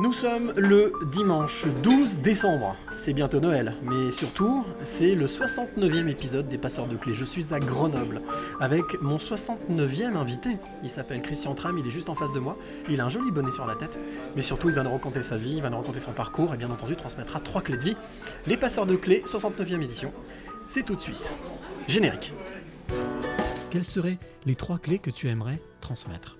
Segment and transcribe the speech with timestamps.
[0.00, 2.74] Nous sommes le dimanche 12 décembre.
[2.96, 7.12] C'est bientôt Noël, mais surtout, c'est le 69e épisode des Passeurs de Clés.
[7.12, 8.22] Je suis à Grenoble
[8.60, 10.56] avec mon 69e invité.
[10.82, 12.56] Il s'appelle Christian Tram, il est juste en face de moi.
[12.88, 14.00] Il a un joli bonnet sur la tête,
[14.36, 16.56] mais surtout, il va nous raconter sa vie, il va nous raconter son parcours et
[16.56, 17.96] bien entendu, transmettra trois clés de vie.
[18.46, 20.14] Les Passeurs de Clés, 69e édition.
[20.66, 21.34] C'est tout de suite.
[21.88, 22.32] Générique.
[23.68, 26.39] Quelles seraient les trois clés que tu aimerais transmettre?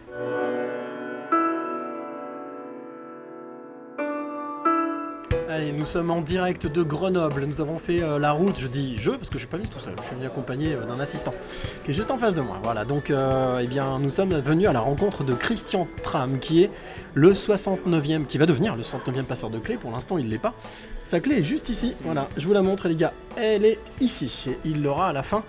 [5.69, 7.45] Nous sommes en direct de Grenoble.
[7.45, 8.57] Nous avons fait euh, la route.
[8.57, 9.93] Je dis je parce que je suis pas venu tout seul.
[9.99, 11.33] Je suis venu accompagné euh, d'un assistant
[11.85, 12.59] qui est juste en face de moi.
[12.63, 12.83] Voilà.
[12.83, 16.71] Donc, euh, eh bien, nous sommes venus à la rencontre de Christian Tram, qui est
[17.13, 19.77] le 69e, qui va devenir le 69e passeur de clé.
[19.77, 20.55] Pour l'instant, il l'est pas.
[21.03, 21.95] Sa clé est juste ici.
[22.01, 22.27] Voilà.
[22.37, 23.13] Je vous la montre, les gars.
[23.37, 24.47] Elle est ici.
[24.49, 25.43] Et il l'aura à la fin.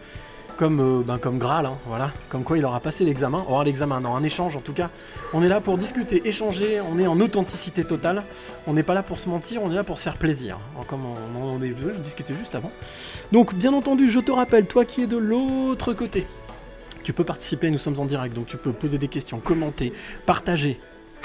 [0.56, 2.12] Comme, euh, ben, comme Graal, hein, voilà.
[2.28, 3.44] Comme quoi il aura passé l'examen.
[3.48, 4.90] Or, l'examen, non, un échange en tout cas.
[5.32, 8.24] On est là pour discuter, échanger, on est en authenticité totale.
[8.66, 10.58] On n'est pas là pour se mentir, on est là pour se faire plaisir.
[10.74, 12.70] Alors, comme on, on est, je discutais juste avant.
[13.32, 16.26] Donc, bien entendu, je te rappelle, toi qui es de l'autre côté,
[17.02, 19.92] tu peux participer, nous sommes en direct, donc tu peux poser des questions, commenter,
[20.26, 20.78] partager.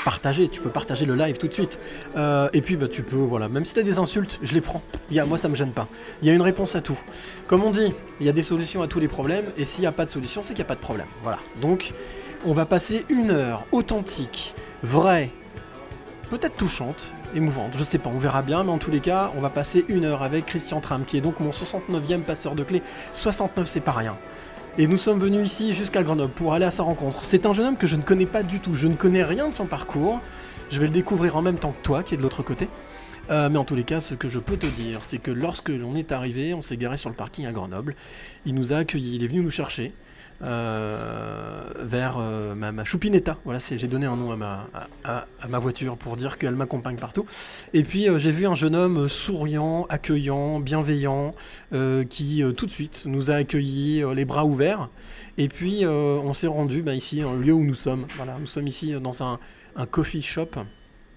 [0.06, 1.80] Partager, tu peux partager le live tout de suite.
[2.16, 4.62] Euh, et puis bah, tu peux, voilà, même si tu as des insultes, je les
[4.62, 4.82] prends.
[5.12, 5.88] Y a, moi ça me gêne pas.
[6.22, 6.98] Il y a une réponse à tout.
[7.48, 9.88] Comme on dit, il y a des solutions à tous les problèmes, et s'il n'y
[9.88, 11.08] a pas de solution, c'est qu'il n'y a pas de problème.
[11.24, 11.40] Voilà.
[11.62, 11.94] Donc,
[12.46, 14.54] on va passer une heure authentique,
[14.84, 15.30] vraie,
[16.30, 19.42] peut-être touchante, émouvante, je sais pas, on verra bien, mais en tous les cas, on
[19.42, 22.82] va passer une heure avec Christian Tram, qui est donc mon 69e passeur de clés.
[23.14, 24.18] 69, c'est pas rien.
[24.80, 27.26] Et nous sommes venus ici jusqu'à Grenoble pour aller à sa rencontre.
[27.26, 29.50] C'est un jeune homme que je ne connais pas du tout, je ne connais rien
[29.50, 30.22] de son parcours.
[30.70, 32.70] Je vais le découvrir en même temps que toi, qui est de l'autre côté.
[33.32, 35.70] Euh, mais en tous les cas, ce que je peux te dire, c'est que lorsque
[35.70, 37.96] l'on est arrivé, on s'est garé sur le parking à Grenoble.
[38.46, 39.94] Il nous a accueillis, il est venu nous chercher
[40.42, 43.38] vers euh, ma, ma choupinetta.
[43.46, 47.26] Voilà, j'ai donné un nom à ma, voiture pour dire qu'elle m'accompagne partout.
[47.74, 51.34] Et puis euh, j'ai vu un jeune homme euh, souriant, accueillant, bienveillant,
[51.74, 54.90] euh, qui euh, tout de suite nous a accueillis euh, les bras ouverts.
[55.38, 58.06] Et puis euh, on s'est rendu bah, ici, au lieu où nous sommes.
[58.18, 59.40] Voilà, nous sommes ici euh, dans un,
[59.76, 60.52] un coffee shop.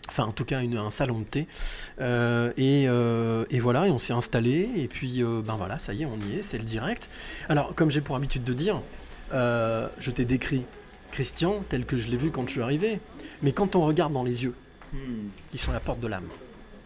[0.09, 1.47] Enfin, en tout cas, un salon de thé.
[2.01, 4.69] Euh, et, euh, voilà, et on s'est installé.
[4.75, 7.09] Et puis, euh, ben voilà, ça y est, on y est, c'est le direct.
[7.49, 8.83] Alors, comme j'ai pour habitude de dire,
[9.33, 10.65] euh, je t'ai décrit
[11.11, 13.01] Christian tel que je l'ai vu quand je suis arrivé.
[13.43, 14.55] Mais quand on regarde dans les yeux,
[15.53, 16.29] ils sont à la porte de l'âme.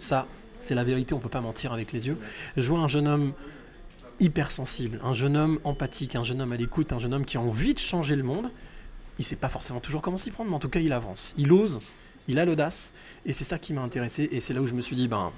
[0.01, 0.27] Ça,
[0.59, 2.19] c'est la vérité, on peut pas mentir avec les yeux.
[2.57, 3.33] Je vois un jeune homme
[4.21, 7.41] hypersensible, un jeune homme empathique, un jeune homme à l'écoute, un jeune homme qui a
[7.41, 8.51] envie de changer le monde.
[9.19, 11.35] Il sait pas forcément toujours comment s'y prendre, mais en tout cas, il avance.
[11.37, 11.81] Il ose,
[12.29, 12.93] il a l'audace,
[13.27, 14.29] et c'est ça qui m'a intéressé.
[14.33, 15.33] Et c'est là où je me suis dit, ben,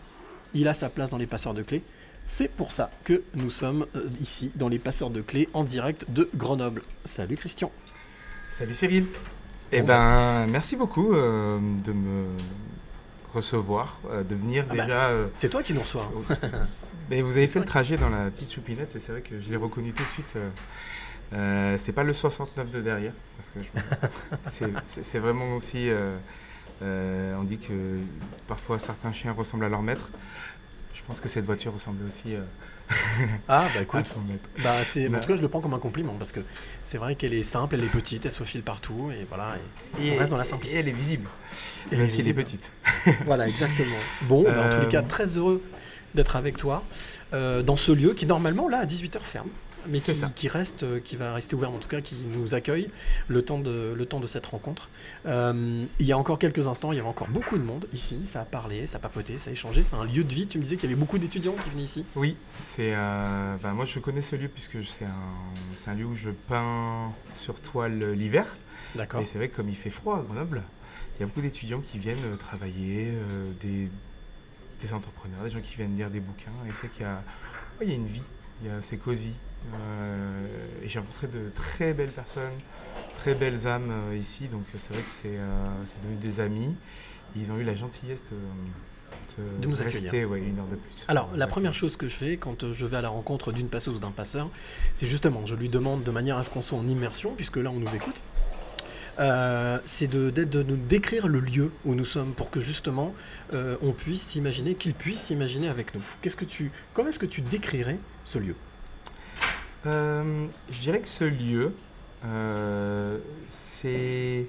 [0.54, 1.82] il a sa place dans les passeurs de clés.
[2.26, 6.10] C'est pour ça que nous sommes euh, ici dans les passeurs de clés en direct
[6.10, 6.82] de Grenoble.
[7.04, 7.70] Salut Christian.
[8.48, 9.06] Salut Cyril.
[9.72, 12.26] Eh Bon, ben, merci beaucoup euh, de me
[13.32, 15.06] recevoir, euh, de venir Ah bah, déjà.
[15.08, 16.10] euh, C'est toi qui nous reçois.
[17.10, 19.48] mais vous avez fait le trajet dans la petite choupinette et c'est vrai que je
[19.48, 20.36] l'ai reconnu tout de suite.
[21.32, 25.88] euh, c'est pas le 69 de derrière, parce que je- c'est- vraiment aussi.
[25.90, 26.16] euh,
[26.82, 27.72] on dit que
[28.48, 30.10] parfois certains chiens ressemblent à leur maître.
[30.96, 32.40] Je pense que cette voiture ressemblait aussi euh,
[33.48, 34.48] Ah bah à son maître.
[34.62, 35.18] bah, c'est, Bah.
[35.18, 36.40] en tout cas je le prends comme un compliment parce que
[36.82, 39.56] c'est vrai qu'elle est simple, elle est petite, elle se faufile partout et voilà.
[40.00, 40.80] et- Et, on reste dans la et simplicité.
[40.80, 41.28] elle est visible,
[41.92, 42.72] Elle même si elle est petite.
[43.26, 43.96] Voilà, exactement.
[44.22, 45.62] Bon, bah, en tous les Euh, cas, très heureux
[46.14, 46.82] d'être avec toi
[47.34, 49.48] euh, dans ce lieu qui normalement là à 18h ferme,
[49.88, 50.28] mais qui, ça.
[50.28, 52.90] qui reste, euh, qui va rester ouvert en tout cas, qui nous accueille
[53.28, 54.88] le temps de, le temps de cette rencontre.
[55.26, 58.20] Euh, il y a encore quelques instants, il y avait encore beaucoup de monde ici,
[58.24, 60.46] ça a parlé, ça a papoté, ça a échangé, c'est un lieu de vie.
[60.46, 62.04] Tu me disais qu'il y avait beaucoup d'étudiants qui venaient ici.
[62.14, 62.94] Oui, c'est.
[62.94, 67.12] euh, bah, moi, je connais ce lieu puisque c'est un, un lieu où je peins
[67.34, 68.56] sur toile l'hiver.
[68.94, 69.20] D'accord.
[69.20, 70.62] Et c'est vrai que comme il fait froid à Grenoble,
[71.16, 73.90] il y a beaucoup d'étudiants qui viennent travailler, euh, des,
[74.80, 76.50] des entrepreneurs, des gens qui viennent lire des bouquins.
[76.66, 77.22] Et c'est vrai qu'il y a,
[77.80, 78.22] ouais, il y a une vie,
[78.80, 79.32] c'est cosy.
[79.74, 80.46] Euh,
[80.82, 82.58] et j'ai rencontré de très belles personnes,
[83.18, 84.48] très belles âmes euh, ici.
[84.48, 85.38] Donc euh, c'est vrai que c'est,
[85.84, 86.74] c'est devenu des amis.
[87.34, 90.02] Et ils ont eu la gentillesse de, nous accueillir.
[90.02, 91.04] rester ouais, une heure de plus.
[91.08, 93.96] Alors, la première chose que je fais quand je vais à la rencontre d'une passeuse
[93.96, 94.48] ou d'un passeur,
[94.94, 97.70] c'est justement, je lui demande de manière à ce qu'on soit en immersion, puisque là
[97.70, 98.22] on nous écoute,
[99.18, 103.14] euh, c'est de, de nous décrire le lieu où nous sommes pour que justement
[103.54, 106.02] euh, on puisse s'imaginer, qu'il puisse s'imaginer avec nous.
[106.20, 108.54] Qu'est-ce que tu, comment est-ce que tu décrirais ce lieu?
[109.86, 111.72] Euh, je dirais que ce lieu,
[112.24, 114.46] euh, c'est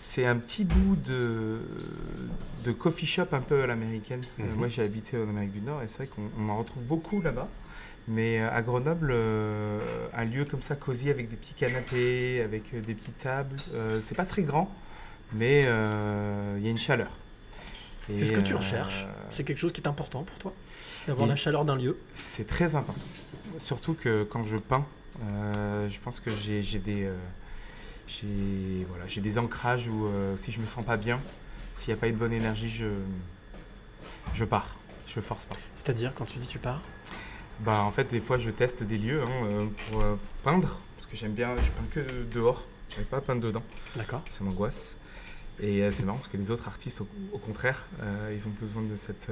[0.00, 1.60] c'est un petit bout de,
[2.64, 4.22] de coffee shop un peu à l'américaine.
[4.40, 4.54] Euh, Mhm.
[4.56, 7.20] moi, j'ai habité en Amérique du Nord et c'est vrai qu'on on en retrouve beaucoup
[7.20, 7.48] là-bas.
[8.08, 13.18] Mais à Grenoble, un lieu comme ça, cosy, avec des petits canapés, avec des petites
[13.18, 13.56] tables,
[14.00, 14.74] c'est pas très grand,
[15.34, 15.64] mais
[16.56, 17.10] il y a une chaleur.
[18.10, 20.54] C'est ce que tu recherches C'est quelque chose qui est important pour toi
[21.06, 22.98] D'avoir la chaleur d'un lieu c'est très important.
[23.58, 24.86] Surtout que quand je peins,
[25.22, 27.16] euh, je pense que j'ai des, euh,
[28.06, 31.20] j'ai voilà, j'ai des ancrages où euh, si je me sens pas bien,
[31.74, 32.86] s'il n'y a pas une bonne énergie, je,
[34.34, 34.76] je pars.
[35.06, 35.56] Je force pas.
[35.74, 36.82] C'est-à-dire quand tu dis tu pars?
[37.60, 40.04] Bah, en fait, des fois, je teste des lieux hein, pour
[40.44, 42.64] peindre, parce que j'aime bien, je peins que dehors.
[42.90, 43.62] J'arrive pas à peindre dedans,
[43.96, 44.96] D'accord ça m'angoisse.
[45.60, 47.86] Et c'est marrant parce que les autres artistes, au, au contraire,
[48.32, 49.30] ils ont besoin de cette,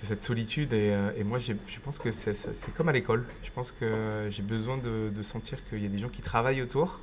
[0.00, 0.72] de cette solitude.
[0.72, 3.26] Et, euh, moi, je pense que c'est comme à l'école.
[3.42, 7.00] Je pense que j'ai besoin de, sentir qu'il y a des gens qui travaillent autour.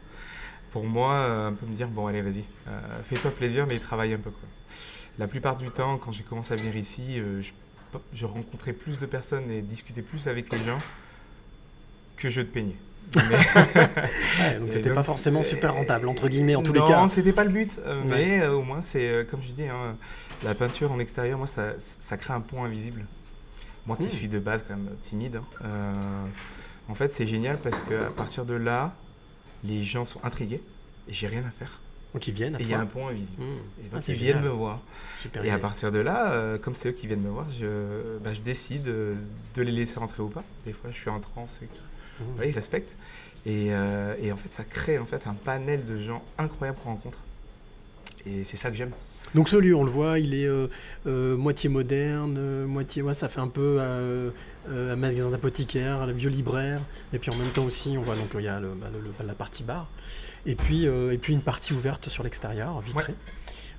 [0.71, 4.13] Pour moi, euh, un peu me dire, bon, allez, vas-y, euh, fais-toi plaisir, mais travaille
[4.13, 4.31] un peu.
[5.18, 7.21] La plupart du temps, quand j'ai commencé à venir ici,
[8.13, 10.80] je, rencontrais plus de personnes et discutais plus avec les gens
[12.18, 12.75] que je de peigner.
[14.40, 17.07] Ouais, donc c'était pas forcément super rentable, entre guillemets, en tous les non, cas.
[17.07, 18.07] c'était pas le but, euh, Ouais.
[18.10, 19.96] mais euh, au moins, c'est euh, comme je dis, hein,
[20.44, 23.06] la peinture en extérieur, moi, ça, ça crée un pont invisible.
[23.86, 24.10] Moi qui Mm.
[24.10, 26.25] suis de base quand même timide, hein, euh,
[26.90, 28.94] en fait, c'est génial parce qu'à partir de là,
[29.63, 30.62] les gens sont intrigués
[31.08, 31.80] et j'ai rien à faire.
[32.13, 33.44] Donc ils viennent à Et il y a un pont invisible.
[33.44, 33.46] Mmh.
[33.46, 34.44] Et Ah, donc, ils viennent génial.
[34.51, 34.80] me voir.
[35.19, 38.18] Super Et à partir de là, euh, comme c'est eux qui viennent me voir, je,
[38.24, 39.16] bah, je décide de
[39.62, 40.44] les laisser rentrer ou pas.
[40.66, 41.68] Des fois, je suis en transe et
[42.19, 42.23] Mmh.
[42.35, 42.95] voilà, ils respectent.
[43.45, 46.89] Et, euh, et en fait, ça crée en fait un panel de gens incroyables qu'on
[46.89, 47.19] rencontre.
[48.25, 48.91] Et c'est ça que j'aime.
[49.35, 50.67] Donc ce lieu, on le voit, il est euh,
[51.07, 53.01] euh, moitié moderne, moitié...
[53.01, 53.79] Ouais, ça fait un peu
[54.67, 56.81] un magasin d'apothicaire, le vieux libraire.
[57.13, 59.25] Et puis en même temps aussi, on voit donc il y a le- bah, le-
[59.27, 59.89] la partie bar.
[60.45, 63.13] Et puis, et puis une partie ouverte sur l'extérieur, vitrée.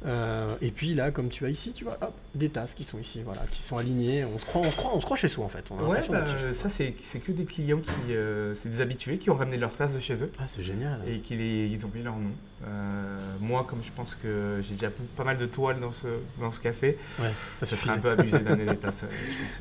[0.05, 2.99] Euh, et puis là, comme tu as ici, tu vois, hop, des tasses qui sont
[2.99, 4.25] ici, voilà, qui sont alignées.
[4.25, 5.65] On se croit, on se croit, on se croit chez soi en fait.
[5.71, 7.93] On Ouais, bah, chez ça, c'est c'est que des clients qui.
[8.13, 11.01] euh, c'est des habitués qui ont ramené leur tasse de chez eux Ah, c'est génial.
[11.09, 12.31] et qui les- ils ont mis leur nom.
[12.67, 16.07] Euh, moi, comme je pense que j'ai déjà pas mal de toiles dans ce,
[16.41, 17.27] dans ce café, Ouais,
[17.59, 18.91] ça ça serait un peu abusé d'amener des euh,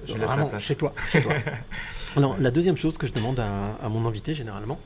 [0.06, 0.62] Je, laisse la place.
[0.64, 1.34] chez toi, chez toi.
[2.40, 4.80] La deuxième chose que je demande à, à mon invité généralement,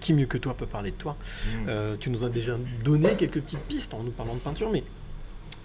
[0.00, 1.66] qui mieux que toi peut parler de toi Mm.
[1.68, 4.84] Euh, Tu nous as déjà donné quelques petites pistes en nous parlant de peinture, mais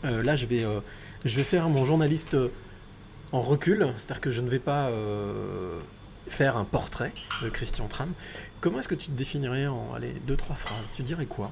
[0.06, 0.80] euh, là, je vais, euh,
[1.26, 2.36] je vais faire mon journaliste
[3.32, 4.92] en recul, c'est-à-dire que je ne vais pas
[6.28, 7.12] faire un portrait
[7.42, 8.14] de Christian Tram.
[8.62, 10.86] Comment est-ce que tu te définirais en allez, deux, trois phrases?
[10.96, 11.52] Tu dirais quoi?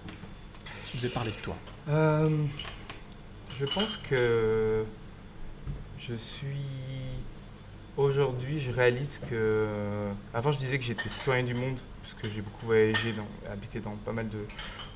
[0.84, 1.56] Si tu devais parler de toi.
[1.88, 4.84] Je pense que
[5.98, 6.46] je suis
[7.98, 9.68] aujourd'hui, je réalise que
[10.34, 13.80] avant je disais que j'étais citoyen du monde parce que j'ai beaucoup voyagé, dans, habité
[13.80, 14.40] dans pas mal de,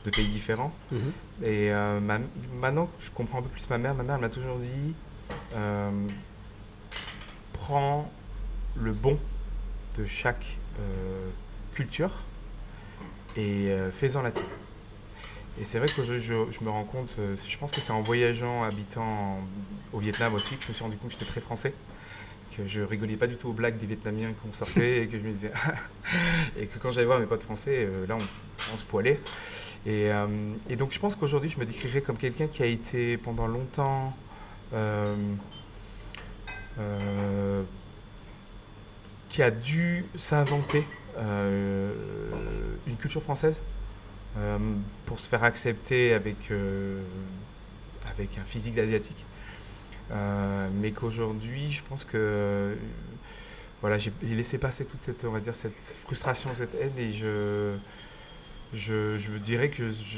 [0.05, 0.73] de pays différents.
[0.91, 1.11] Mhm.
[1.43, 2.19] Et euh, ma-
[2.59, 4.95] maintenant que je comprends un peu plus ma mère, ma mère m'a toujours dit
[5.55, 5.91] euh,
[7.53, 8.09] prends
[8.75, 9.19] le bon
[9.97, 11.29] de chaque euh,
[11.73, 12.11] culture
[13.37, 14.45] et fais-en la tienne.
[15.59, 18.01] Et c'est vrai que je, je- je me rends compte, je pense que c'est en
[18.01, 19.39] voyageant, habitant en-
[19.93, 21.73] au Vietnam aussi, que je me suis rendu compte que j'étais très français,
[22.55, 25.23] que je rigolais pas du tout aux blagues des Vietnamiens qu'on sortait et que je
[25.23, 25.51] me disais
[26.57, 28.17] et que quand j'allais voir mes potes français, euh, là
[28.73, 29.19] on, se poilait.
[29.85, 30.27] Et, euh,
[30.69, 34.15] et donc je pense qu'aujourd'hui je me décrirais comme quelqu'un qui a été pendant longtemps
[34.73, 35.15] euh,
[39.29, 40.83] qui a dû s'inventer
[41.17, 43.61] une culture française
[45.05, 46.51] pour se faire accepter avec,
[48.11, 49.25] avec un physique d'asiatique.
[50.11, 52.75] Euh, mais qu'aujourd'hui, je pense que euh,
[53.81, 57.75] voilà, j'ai laissé passer toute cette, on va dire, cette frustration, cette haine, et je,
[58.73, 60.17] je, je me dirais que je,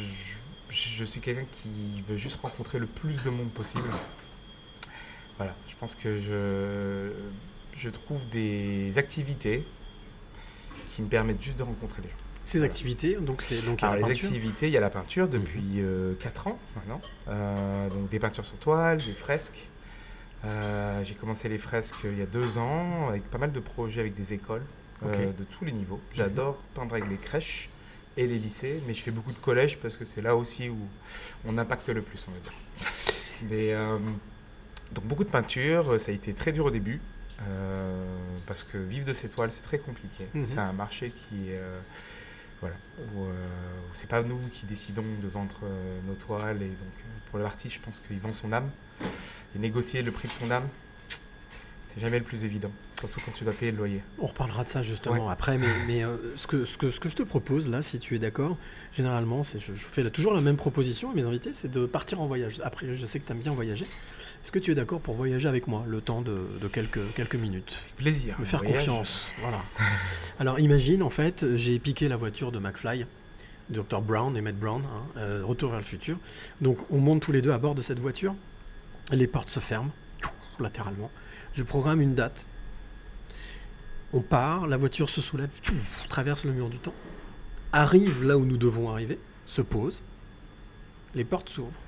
[0.70, 3.90] je- suis quelqu'un qui veut juste rencontrer le plus de monde possible.
[5.38, 7.12] Voilà, je pense que je,
[7.78, 9.64] je trouve des activités
[10.90, 12.16] qui me permettent juste de rencontrer les gens.
[12.44, 14.30] Ces activités, donc c'est donc Alors, la les peinture.
[14.30, 14.36] Mhm.
[14.36, 15.82] activités, il y a la peinture depuis
[16.20, 17.02] 4 ans maintenant.
[17.28, 19.68] Euh, donc des peintures sur toile, des fresques.
[20.48, 24.02] Euh, J'ai commencé les fresques il y a deux ans avec pas mal de projets
[24.02, 24.64] avec des écoles
[25.04, 25.28] euh.
[25.28, 25.34] Mhm.
[25.36, 26.00] de tous les niveaux.
[26.14, 27.70] J'adore peindre avec les crèches
[28.16, 30.78] et les lycées, mais je fais beaucoup de collèges parce que c'est là aussi où
[31.48, 32.52] on impacte le plus, on va dire.
[33.52, 34.00] Mais, euh,
[34.94, 37.00] donc beaucoup de peinture, ça a été très dur au début.
[38.48, 40.26] parce que vivre de ses toiles, c'est très compliqué.
[40.34, 40.46] Mhm.
[40.46, 41.62] C'est un marché qui est.
[42.62, 42.76] voilà,
[43.16, 43.34] où, euh,
[43.94, 46.62] c'est pas nous qui décidons de vendre euh, nos toiles.
[46.64, 48.70] Et donc, euh, pour l'artiste, je pense qu'il vend son âme.
[49.56, 50.68] Et négocier le prix de son âme,
[51.88, 52.72] c'est jamais le plus évident.
[53.00, 54.02] Surtout quand tu dois payer le loyer.
[54.18, 55.32] On reparlera de ça justement Ouais.
[55.32, 58.00] après, mais, mais, euh, ce, que, ce, que, ce que je te propose là, si
[58.00, 58.58] tu es d'accord,
[58.94, 61.86] généralement, c'est je, je fais là toujours la même proposition à mes invités, c'est de
[61.86, 62.60] partir en voyage.
[62.64, 63.86] Après, je sais que tu aimes bien voyager.
[64.48, 67.36] Est-ce que tu es d'accord pour voyager avec moi le temps de, de quelques, quelques
[67.36, 68.40] minutes Avec plaisir.
[68.40, 68.78] Me faire Voyage.
[68.78, 69.28] confiance.
[69.42, 69.58] Voilà.
[70.40, 73.06] Alors imagine, en fait, j'ai piqué la voiture de McFly,
[73.70, 74.02] Dr.
[74.02, 76.18] Brown et Matt Brown, hein, euh, Retour vers le futur.
[76.62, 78.36] Donc on monte tous les deux à bord de cette voiture.
[79.12, 79.92] Les portes se ferment,
[80.62, 81.12] latéralement.
[81.54, 82.48] Je programme une date.
[84.14, 85.52] On part, la voiture se soulève,
[86.08, 86.96] traverse le mur du temps,
[87.74, 90.02] arrive là où nous devons arriver, se pose,
[91.16, 91.82] les portes s'ouvrent.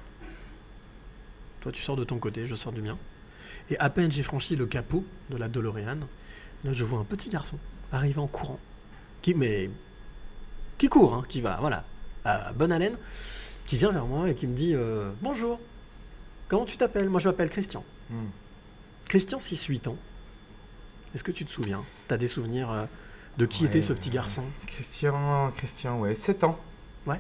[1.62, 2.98] Toi, tu sors de ton côté, je sors du mien.
[3.70, 6.00] Et à peine j'ai franchi le capot de la DeLorean,
[6.64, 7.58] là je vois un petit garçon
[7.92, 8.60] arriver en courant,
[9.22, 9.70] qui mais
[10.78, 11.84] qui court, hein, qui va, voilà,
[12.26, 12.98] à bonne haleine,
[13.68, 15.60] qui vient vers moi et qui me dit euh, bonjour.
[16.48, 17.10] Comment tu t'appelles?
[17.10, 17.84] Moi je m'appelle Christian.
[18.10, 18.30] Hmm.
[19.08, 19.98] Christian, 6-8 ans.
[21.14, 21.84] Est-ce que tu te souviens?
[22.08, 22.86] T'as des souvenirs euh,
[23.38, 24.44] de qui Ouais, était ce petit garçon?
[24.68, 26.60] Christian, Christian, ouais, 7 ans.
[27.06, 27.20] Ouais.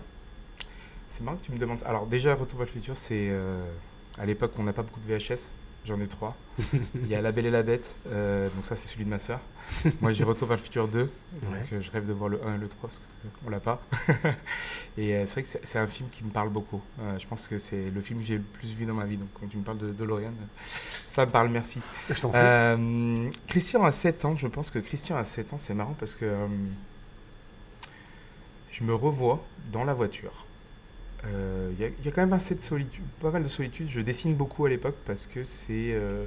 [1.10, 1.82] C'est marrant que tu me demandes.
[1.86, 3.30] Alors, déjà, Retour vers le futur, c'est.
[3.30, 3.64] euh,
[4.20, 5.54] à l'époque, on n'a pas beaucoup de VHS.
[5.86, 6.36] J'en ai trois.
[6.96, 7.96] Il y a La Belle et la Bête.
[8.08, 9.40] euh, donc, ça, c'est celui de ma sœur.
[10.02, 11.04] Moi, j'ai Retour vers le futur 2.
[11.42, 11.64] Donc, Ouais.
[11.72, 13.02] euh, je rêve de voir le 1 et le 3 parce
[13.42, 13.82] qu'on l'a pas.
[14.98, 16.82] et euh, c'est vrai que c'est- un film qui me parle beaucoup.
[17.00, 19.16] Euh, je pense que c'est le film que j'ai le plus vu dans ma vie.
[19.16, 20.30] Donc, quand tu me parles de euh,
[21.08, 21.80] ça me parle, merci.
[22.10, 23.32] Je t'en prie.
[23.48, 26.30] Christian a 7 ans, je pense que Christian a 7 ans, c'est marrant parce que
[28.72, 30.46] je me revois dans la voiture.
[31.26, 33.50] Euh, Il y, a- il y a quand même assez de solitude, pas mal de
[33.50, 33.88] solitude.
[33.90, 36.26] Je dessine beaucoup à l'époque parce que c'est euh,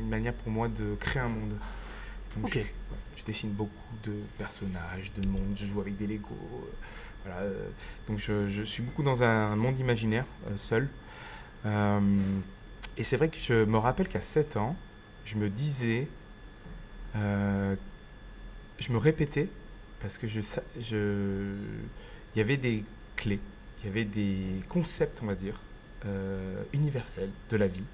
[0.00, 1.54] une manière pour moi de créer un monde.
[2.36, 2.48] Donc
[3.16, 6.28] je, dessine beaucoup de personnages, de mondes, je joue avec des Lego.
[6.34, 6.70] euh,
[7.24, 7.68] voilà, euh,
[8.08, 10.88] donc je, je suis beaucoup dans un monde imaginaire, euh, seul.
[11.66, 12.00] Euh,
[12.96, 14.76] et c'est vrai que je me rappelle qu'à 7 ans,
[15.24, 16.08] je me disais,
[17.16, 17.76] euh,
[18.78, 19.48] je me répétais,
[20.00, 20.40] parce que je,
[20.80, 21.54] je,
[22.34, 22.84] il y avait des
[23.16, 23.40] clés,
[23.82, 25.58] il y avait des concepts, on va dire,
[26.06, 27.84] euh, universels de la vie.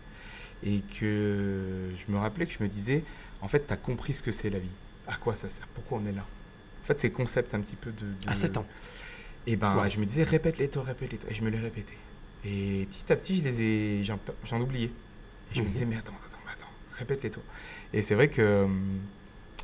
[0.64, 3.04] Et que je me rappelais que je me disais,
[3.40, 4.70] en fait, tu as compris ce que c'est la vie.
[5.06, 5.66] À quoi ça sert?
[5.68, 6.24] Pourquoi on est là?
[6.82, 8.06] En fait, ces concepts un petit peu de...
[8.06, 8.66] de- À 7 ans.
[9.46, 9.90] et ben, Ouais.
[9.90, 11.30] je me disais, répète-les toi, répète-les toi.
[11.30, 11.96] Et je me les répétais.
[12.44, 14.86] Et petit à petit, je les ai, j'en, j'en oubliais.
[15.52, 15.72] Et je me Mhm.
[15.72, 17.42] disais, mais attends, attends, attends, répète-les toi.
[17.92, 19.00] Et c'est vrai que hum,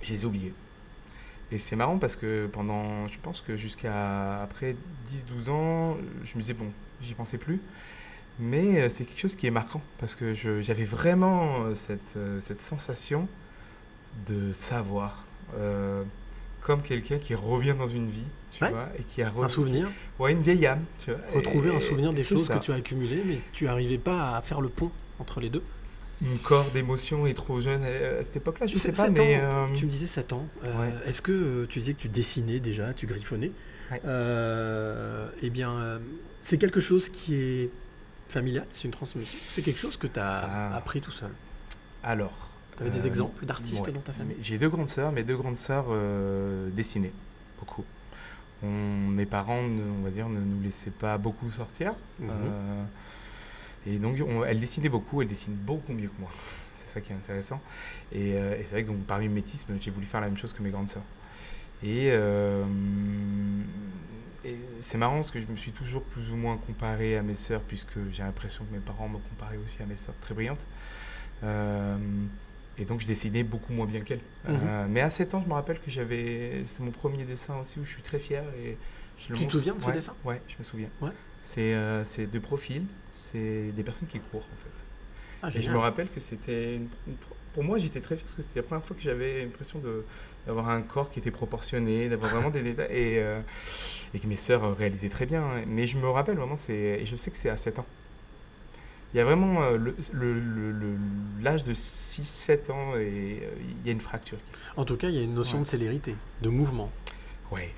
[0.02, 0.52] je les ai oubliés.
[1.52, 4.74] Et c'est marrant parce que pendant, je pense que jusqu'à après
[5.06, 6.66] 10-12 ans, je me disais, bon,
[7.02, 7.60] j'y pensais plus.
[8.40, 12.40] Mais euh, c'est quelque chose qui est marquant parce que j'avais vraiment euh, cette, euh,
[12.40, 13.28] cette sensation
[14.26, 15.24] de savoir.
[15.58, 16.02] euh,
[16.62, 18.70] comme quelqu'un qui revient dans une vie, tu Ouais.
[18.70, 19.90] vois, et qui a Un souvenir,
[20.20, 21.20] Ouais, une vieille âme, tu vois.
[21.34, 22.54] retrouver Et- un souvenir des choses ça.
[22.56, 25.62] que tu as accumulées, mais tu n'arrivais pas à faire le pont entre les deux.
[26.22, 29.40] Mon corps d'émotion est trop jeune à à cette époque-là, je sais C'est- pas, mais.
[29.42, 30.46] euh, Tu me disais 7 ans.
[30.66, 30.94] Euh, Ouais.
[31.06, 33.50] Est-ce que euh, tu disais que tu dessinais déjà, tu griffonnais
[33.90, 34.00] Ouais.
[34.06, 36.00] Euh, Eh bien,
[36.42, 37.70] c'est quelque chose qui est
[38.28, 39.38] familial, c'est une transmission.
[39.50, 40.40] C'est quelque chose que tu as
[40.72, 40.76] Ah.
[40.76, 41.30] appris tout seul.
[42.04, 42.48] Alors.
[42.76, 43.92] Tu avais des exemples d'artistes ouais.
[43.92, 44.36] dans ta famille?
[44.40, 45.86] J'ai deux grandes sœurs, mes deux grandes sœurs
[46.72, 47.12] dessinaient
[47.58, 47.84] beaucoup.
[48.62, 51.92] On- mes parents, ne- on va dire, ne nous laissaient pas beaucoup sortir.
[52.20, 52.30] Mhm.
[53.86, 56.30] Et donc, on- elles dessinaient beaucoup, elles dessinent beaucoup mieux que moi.
[56.76, 57.60] C'est ça qui est intéressant.
[58.12, 60.52] Et, euh, et c'est vrai que donc, par mimétisme, j'ai voulu faire la même chose
[60.52, 61.02] que mes grandes sœurs.
[61.82, 62.64] Et, euh,
[64.44, 67.34] et c'est marrant parce que je me suis toujours plus ou moins comparé à mes
[67.36, 70.66] sœurs, puisque j'ai l'impression que mes parents me comparaient aussi à mes sœurs très brillantes.
[71.44, 71.96] Euh,
[72.78, 74.20] et donc je dessinais beaucoup moins bien qu'elles.
[74.48, 74.88] Mhm.
[74.90, 76.62] Mais à 7 ans, je me rappelle que j'avais.
[76.66, 78.42] C'est mon premier dessin aussi où je suis très fier.
[78.64, 78.76] Et
[79.18, 80.14] je le Tu te souviens de ce Ouais, dessin?
[80.24, 80.88] Ouais, je me souviens.
[81.00, 81.10] Ouais.
[81.42, 84.84] C'est euh, c'est de profil, c'est des personnes qui courent en fait.
[85.42, 86.78] Ah, Et je me rappelle que c'était.
[87.52, 89.82] pour moi, j'étais très fier parce que c'était la première fois que j'avais l'impression
[90.46, 92.86] d'avoir un corps qui était proportionné, d'avoir vraiment des détails.
[92.96, 93.40] Et, euh,
[94.14, 95.42] et que mes sœurs réalisaient très bien.
[95.66, 97.86] Mais je me rappelle vraiment, et je sais que c'est à 7 ans.
[99.12, 100.96] Il y a vraiment euh, le- le- le-
[101.42, 103.48] l'âge de 6-7 ans et euh,
[103.80, 104.38] il y a une fracture.
[104.76, 105.64] En tout cas, il y a une notion Ouais.
[105.64, 106.90] de célérité, de mouvement.
[107.50, 107.74] Ouais.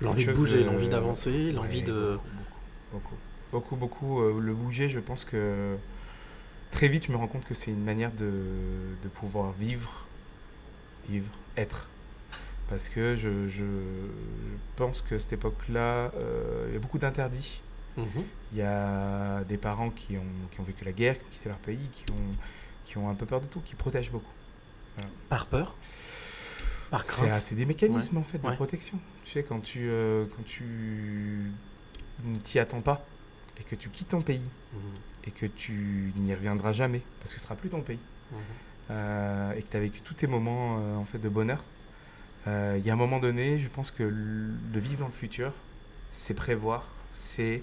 [0.00, 2.18] L'envie de bouger, l'envie d'avancer, l'envie de.
[2.94, 3.16] Beaucoup,
[3.52, 4.20] beaucoup, beaucoup.
[4.20, 5.76] euh, le bouger, je pense que
[6.70, 8.30] très vite, je me rends compte que c'est une manière de,
[9.02, 10.06] de pouvoir vivre,
[11.08, 11.88] vivre, être.
[12.68, 13.64] Parce que je, je
[14.76, 17.60] pense que cette époque-là, euh, il y a beaucoup d'interdits.
[17.96, 18.24] Mhm.
[18.52, 21.48] Il y a des parents qui ont, qui ont vécu la guerre, qui ont quitté
[21.48, 22.36] leur pays, qui ont,
[22.84, 24.32] qui ont un peu peur de tout, qui protègent beaucoup.
[25.28, 25.74] Par peur?
[26.90, 27.42] Par C'est crainte?
[27.42, 28.54] c'est des mécanismes en fait de Ouais.
[28.56, 28.98] protection.
[29.24, 31.50] Tu sais, quand tu, euh, quand tu
[32.24, 33.04] ne t'y attends pas
[33.58, 34.40] et que tu quittes ton pays
[34.72, 34.80] Mhm.
[35.26, 37.98] et que tu n'y reviendras jamais parce que ce sera plus ton pays
[38.32, 38.38] Mhm.
[38.90, 41.62] euh, et que tu as vécu tous tes moments euh, en fait de bonheur,
[42.46, 45.12] euh, il y a un moment donné, je pense que l- de vivre dans le
[45.12, 45.52] futur,
[46.10, 47.62] c'est prévoir, c'est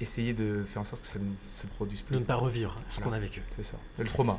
[0.00, 2.14] essayer de faire en sorte que ça ne se produise plus.
[2.16, 3.06] De ne pas revivre ce Voilà.
[3.10, 3.42] qu'on a vécu.
[3.54, 3.76] C'est ça.
[3.98, 4.38] Le trauma.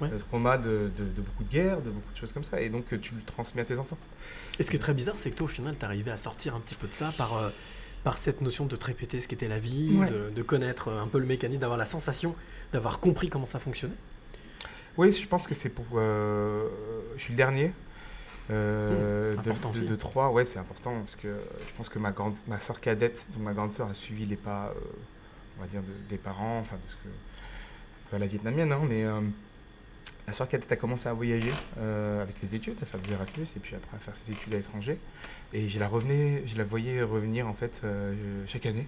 [0.00, 0.08] Ouais.
[0.08, 2.60] Le trauma de, de- de beaucoup de guerres, de beaucoup de choses comme ça.
[2.60, 3.98] Et donc, euh, tu le transmets à tes enfants.
[4.58, 6.56] Et ce qui est très bizarre, c'est que toi, au final, tu arrivé à sortir
[6.56, 7.50] un petit peu de ça par, euh,
[8.04, 10.10] par cette notion de te répéter ce qu'était la vie, Ouais.
[10.10, 12.34] de, de connaître un peu le mécanisme, d'avoir la sensation
[12.72, 13.94] d'avoir compris comment ça fonctionnait.
[14.98, 15.84] Oui, je pense que c'est pour.
[15.94, 16.68] euh,
[17.16, 17.72] je suis le dernier.
[18.50, 21.28] euh, Mmh, de, trois, ouais, c'est important parce que
[21.66, 24.36] je pense que ma grande, ma soeur cadette, donc ma grande soeur, a suivi les
[24.36, 24.80] pas, euh,
[25.58, 28.72] on va dire, de- des parents, enfin de ce que, un peu à la vietnamienne,
[28.72, 29.20] hein, mais euh,
[30.26, 33.46] la soeur cadette a commencé à voyager euh, avec les études, à faire des Erasmus
[33.56, 34.98] et puis après à faire ses études à l'étranger.
[35.52, 38.86] Et je la revenais, je la voyais revenir en fait euh, chaque année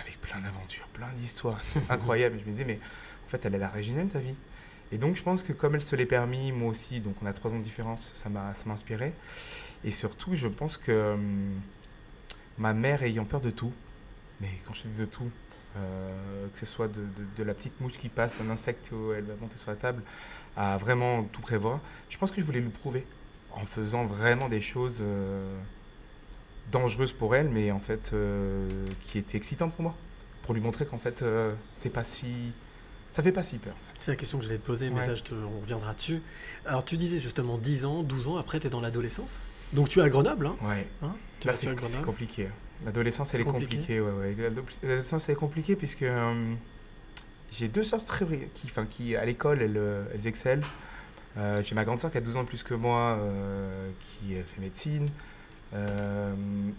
[0.00, 2.38] avec plein d'aventures, plein d'histoires, c'est incroyable.
[2.40, 2.78] Je me disais mais
[3.26, 4.36] en fait elle a l'air originale ta vie.
[4.92, 7.32] Et donc je pense que comme elle se l'est permis, moi aussi, donc on a
[7.32, 9.12] trois ans de différence, ça m'a ça m'a inspiré.
[9.84, 11.60] Et surtout, je pense que hum,
[12.58, 13.72] ma mère ayant peur de tout,
[14.40, 15.30] mais quand je dis de tout,
[15.76, 17.06] euh, que ce soit de, de-
[17.36, 20.02] de la petite mouche qui passe, d'un insecte où elle va monter sur la table,
[20.56, 23.06] à vraiment tout prévoir, je pense que je voulais lui prouver
[23.52, 25.56] en faisant vraiment des choses euh,
[26.72, 28.68] dangereuses pour elle, mais en fait euh,
[29.00, 29.94] qui étaient excitantes pour moi,
[30.42, 31.24] pour lui montrer qu'en fait
[31.74, 32.52] c'est pas si,
[33.10, 33.74] ça fait pas si peur.
[33.74, 33.96] En fait.
[34.00, 35.06] C'est la question que j'allais te poser, mais Ouais.
[35.06, 36.20] ça, je te- on reviendra dessus.
[36.66, 39.40] Alors, tu disais justement 10 ans, 12 ans, après, tu es dans l'adolescence.
[39.72, 40.86] Donc, tu es à Grenoble, hein, Ouais.
[41.02, 42.48] hein Tu Là, c'est compliqué.
[42.84, 44.00] L'adolescence, elle est compliqué compliquée.
[44.00, 44.34] ouais, ouais.
[44.38, 46.54] L'ado- L'adolescence, elle est compliquée puisque euh,
[47.50, 50.62] j'ai deux sœurs très qui, enfin, qui à l'école, elles, euh, elles excellent.
[51.36, 54.34] Euh, j'ai ma grande sœur qui a 12 ans de plus que moi, euh, qui
[54.44, 55.08] fait médecine.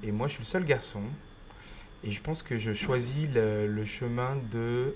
[0.04, 1.02] Et moi, je suis le seul garçon.
[2.04, 4.96] Et je pense que je choisis le, le chemin de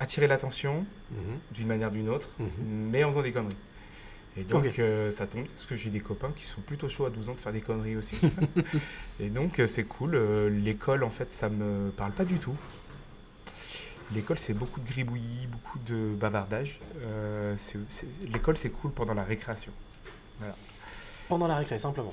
[0.00, 2.48] attirer l'attention Mhm, d'une manière ou d'une autre, mhm.
[2.90, 3.54] mais en faisant des conneries.
[4.36, 7.10] Et donc, euh, ça tombe, parce que j'ai des copains qui sont plutôt chauds à
[7.10, 8.16] 12 ans de faire des conneries aussi.
[9.20, 10.14] et donc, euh, c'est cool.
[10.16, 12.56] Euh, L'école, en fait, ça me parle pas du tout.
[14.12, 16.80] L'école, c'est beaucoup de gribouillis, beaucoup de bavardage.
[17.02, 17.54] Euh,
[18.32, 19.72] L'école, c'est cool pendant la récréation.
[21.28, 22.12] Pendant la récré, simplement.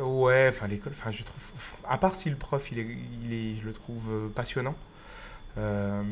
[0.00, 1.50] Ouais, enfin l'école, enfin je trouve,
[1.86, 2.86] à part si le prof il est,
[3.24, 4.74] il est je le trouve passionnant.
[5.58, 6.02] euh,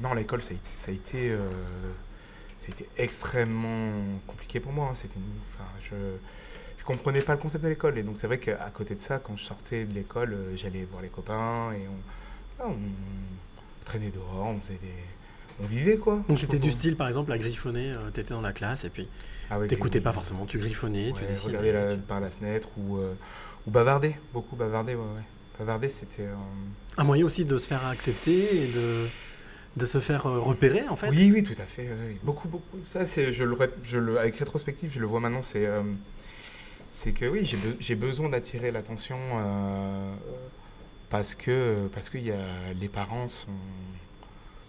[0.00, 1.48] non, l'école ça a été, ça a été, euh,
[2.68, 3.92] été extrêmement
[4.26, 4.88] compliqué pour moi.
[4.90, 4.94] hein.
[4.94, 5.94] C'était, enfin je,
[6.78, 9.18] je comprenais pas le concept de l'école et donc c'est vrai qu'à côté de ça,
[9.18, 14.10] quand je sortais de l'école, euh, j'allais voir les copains et on, ah, on traînait
[14.10, 14.94] dehors, on faisait des,
[15.62, 16.22] on vivait quoi.
[16.28, 16.58] Donc, trouve.
[16.60, 19.08] du style, par exemple, à griffonner, tu étais dans la classe, et puis
[19.50, 21.56] Ah ouais, t'écoutais pas forcément, tu griffonnais, tu dessinais.
[21.58, 23.14] regarder la- tu- par la fenêtre ou, euh,
[23.66, 25.22] ou bavarder, beaucoup bavarder, ouais, ouais.
[25.58, 26.22] Bavarder, c'était...
[26.26, 26.34] euh,
[26.98, 29.06] Un moyen aussi de se faire accepter et de,
[29.76, 31.10] de se faire euh, repérer, en fait.
[31.10, 31.88] Oui, oui, tout à fait.
[32.22, 32.80] Beaucoup, beaucoup.
[32.80, 35.82] Ça, c'est, je le, je le, avec rétrospective, je le vois maintenant, c'est, euh,
[36.90, 40.14] c'est que oui, j'ai, be- j'ai besoin d'attirer l'attention euh,
[41.10, 43.50] parce que, parce que y a, les parents sont,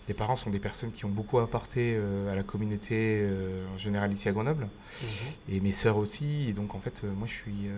[0.09, 3.25] les parents sont des personnes qui ont beaucoup apporté euh, à la communauté
[3.73, 4.63] en général ici à Grenoble.
[5.01, 5.07] Mhm.
[5.55, 6.47] Et mes sœurs aussi.
[6.49, 7.69] Et donc, en fait, moi, je suis,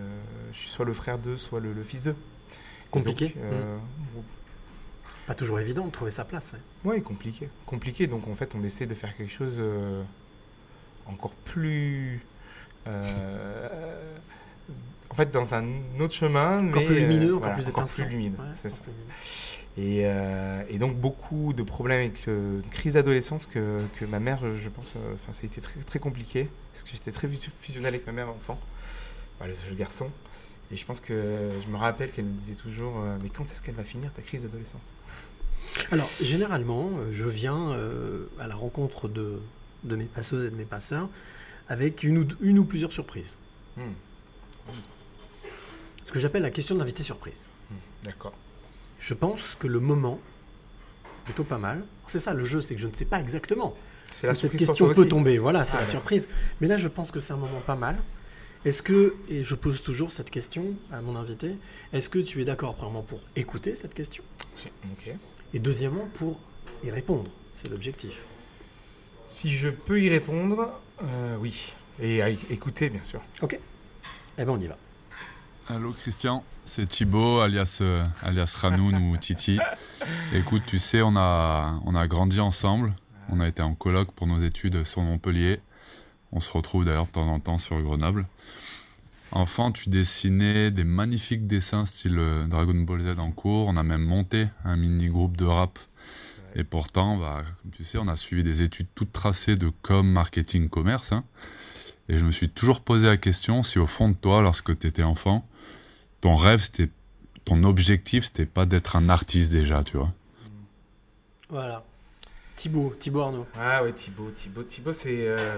[0.52, 2.16] je suis soit le frère d'eux, soit le, le fils d'eux.
[2.92, 3.30] Compliqué.
[3.30, 3.78] donc, euh,
[5.30, 6.54] Pas toujours évident de trouver sa place.
[6.84, 6.90] ouais.
[6.92, 7.50] Ouais, compliqué.
[7.68, 10.02] Compliqué, donc en fait, on essaie de faire quelque chose euh,
[11.06, 12.26] encore plus.
[12.88, 14.18] euh,
[15.12, 15.68] en fait, dans un
[16.00, 16.68] autre chemin.
[16.68, 18.82] Encore mais, plus lumineux, encore voilà, plus encore plus lumineux, Ouais, c'est ça.
[18.82, 18.92] plus.
[19.78, 24.20] Et, euh, et donc, beaucoup de problèmes avec le- une crise d'adolescence que, que ma
[24.20, 26.50] mère, je pense, enfin, ça a été très, très compliqué.
[26.74, 28.60] Parce que j'étais très fusionnel avec ma mère enfant,
[29.38, 30.10] voilà, le seul garçon.
[30.72, 33.62] Et je pense que je me rappelle qu'elle me disait toujours euh, Mais quand est-ce
[33.62, 34.94] qu'elle va finir ta crise d'adolescence?
[35.92, 39.40] Alors, généralement, euh, je viens euh, à la rencontre de,
[39.84, 41.10] de mes passeuses et de mes passeurs
[41.68, 43.38] avec une ou, une ou plusieurs surprises.
[43.78, 43.92] Hmm.
[46.06, 47.50] Ce que j'appelle la question de l'invité surprise.
[47.70, 48.34] Hmm, D'accord.
[49.00, 50.20] Je pense que le moment,
[51.24, 51.84] plutôt pas mal.
[52.08, 53.76] C'est ça le jeu, c'est que je ne sais pas exactement.
[54.24, 55.38] La où cette question peut aussi tomber.
[55.38, 56.28] Voilà, c'est Ah, la surprise.
[56.62, 57.98] Mais là, je pense que c'est un moment pas mal.
[58.66, 61.58] Est-ce que, et je pose toujours cette question à mon invité,
[61.94, 64.24] est-ce que tu es d'accord, premièrement, pour écouter cette question
[64.92, 65.14] Ok.
[65.54, 66.40] Et deuxièmement, pour
[66.84, 67.32] y répondre?
[67.56, 68.26] C'est l'objectif.
[69.28, 70.72] Si je peux y répondre,
[71.04, 71.74] euh, oui.
[72.02, 73.22] Et à écouter, bien sûr.
[73.44, 74.78] Eh bien, on y va.
[75.70, 79.60] Allô Christian, c'est Thibaut alias, euh, alias Ranoun ou Titi.
[80.34, 82.94] Écoute, tu sais, on a, on a grandi ensemble.
[83.30, 85.60] On a été en colloque pour nos études sur Montpellier.
[86.32, 88.26] On se retrouve d'ailleurs de temps en temps sur Grenoble.
[89.32, 93.68] Enfant, tu dessinais des magnifiques dessins style euh, Dragon Ball Z en cours.
[93.68, 95.78] On a même monté un mini-groupe de rap.
[96.56, 100.08] Et pourtant, bah, comme tu sais, on a suivi des études toutes tracées de com,
[100.08, 101.12] marketing, commerce.
[101.12, 101.24] hein.
[102.10, 104.88] Et je me suis toujours posé la question si au fond de toi, lorsque tu
[104.88, 105.48] étais enfant,
[106.22, 106.90] ton rêve, c'était,
[107.46, 110.12] ton objectif, c'était pas d'être un artiste déjà, tu vois.
[111.50, 111.84] Voilà.
[112.60, 113.46] Thibaut, Thibaut Arnaud.
[113.58, 115.16] Ah ouais, Thibaut, Thibaut, Thibaut, c'est.
[115.30, 115.56] euh,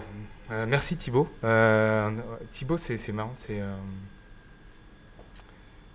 [0.51, 1.27] euh, merci Thibaut.
[1.43, 2.11] Euh,
[2.51, 3.59] Thibaut, c'est c'est marrant, c'est.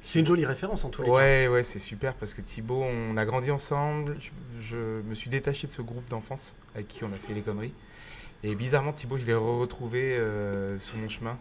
[0.00, 1.14] C'est une jolie référence en tous les cas.
[1.14, 4.16] Ouais, ouais, c'est super parce que Thibaut, on a grandi ensemble.
[4.18, 7.42] Je, je me suis détaché de ce groupe d'enfance avec qui on a fait les
[7.42, 7.72] conneries.
[8.42, 10.20] Et bizarrement, Thibaut, je l'ai retrouvé
[10.78, 11.38] sur mon chemin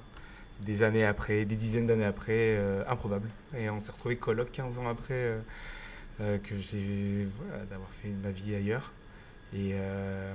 [0.60, 2.56] des années après, des dizaines d'années après,
[2.88, 3.30] improbable.
[3.58, 5.40] Et on s'est retrouvé coloc 15 ans après
[6.22, 8.92] euh, que j'ai voilà, d'avoir fait ma vie ailleurs.
[9.58, 10.34] Et euh,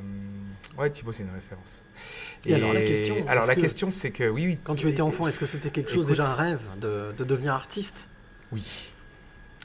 [0.79, 1.85] ouais, Thibaut, c'est une référence.
[2.47, 4.59] Et alors, la question, Alors la que- question, c'est que oui, oui.
[4.65, 7.25] Quand tu étais enfant, est-ce que c'était quelque chose Écoute, déjà un rêve de, de
[7.25, 8.09] devenir artiste?
[8.51, 8.65] Oui.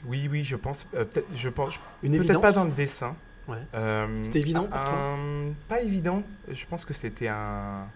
[0.04, 0.86] Oui, oui, je pense.
[0.94, 1.80] euh, peut-être, je pense.
[2.02, 3.16] Une Peut-être pas dans le dessin.
[3.48, 3.56] Ouais.
[3.74, 4.92] Euh, C'était évident pour toi?
[4.94, 6.22] un- Pas évident.
[6.50, 7.86] Je pense que c'était un.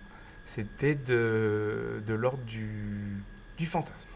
[0.46, 3.22] C'était de, de l'ordre du,
[3.58, 4.08] du fantasme.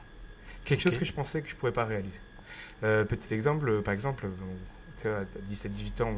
[0.65, 2.19] Quelque chose que je pensais que je ne pouvais pas réaliser.
[2.83, 4.47] Euh, petit exemple, euh, par exemple, bon,
[4.97, 6.15] tu sais, à 17-18 ans,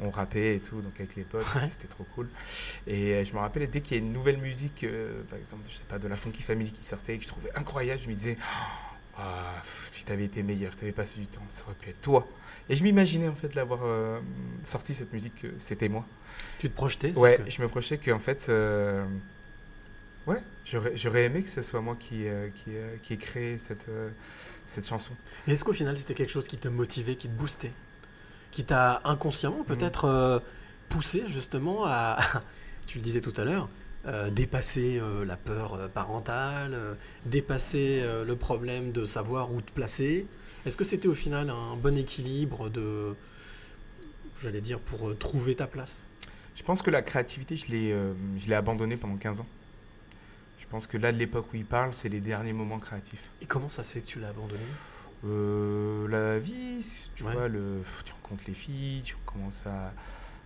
[0.00, 1.68] on, rappait et tout, donc avec les potes, Ouais.
[1.68, 2.28] c'était trop cool.
[2.86, 5.62] Et euh, je me rappelle, dès qu'il y a une nouvelle musique, euh, par exemple,
[5.68, 8.08] je sais pas, de la Funky Family qui sortait, et que je trouvais incroyable, je
[8.08, 8.36] me disais,
[9.16, 12.26] pff, si t'avais été meilleur, t'avais passé du temps, ça aurait pu être toi.
[12.68, 14.20] Et je m'imaginais en fait l'avoir euh,
[14.64, 16.06] sorti cette musique, que c'était moi.
[16.58, 19.04] Tu te projetais Ouais, c'est-à-dire je me projetais qu'en fait, euh,
[20.26, 20.38] ouais,
[20.94, 22.24] j'aurais aimé que ce soit moi qui,
[22.54, 22.70] qui,
[23.02, 23.88] qui ait créé cette,
[24.66, 25.14] cette chanson.
[25.44, 27.72] que- Et est-ce qu'au final, c'était quelque chose qui te motivait, qui te boostait?
[28.52, 29.08] Qui t'a Mm.
[29.08, 30.38] inconsciemment peut-être euh,
[30.88, 32.18] poussé justement à,
[32.86, 33.68] tu le disais tout à l'heure,
[34.06, 40.26] euh, dépasser euh, la peur parentale, dépasser le problème de savoir où te placer
[40.66, 43.14] Est-ce que c'était au final un bon équilibre de,
[44.42, 46.06] j'allais dire, pour trouver ta place?
[46.54, 47.96] Je pense que la créativité, je l'ai
[48.36, 49.46] je l'ai abandonnée pendant 15 ans.
[50.60, 53.22] Je pense que là, de l'époque où il parle, c'est les derniers moments créatifs.
[53.40, 54.60] Et comment ça se fait que tu l'as abandonné
[55.24, 57.32] Euh, la vie, tu Ouais.
[57.32, 59.92] vois, le, tu rencontres les filles, tu commences à,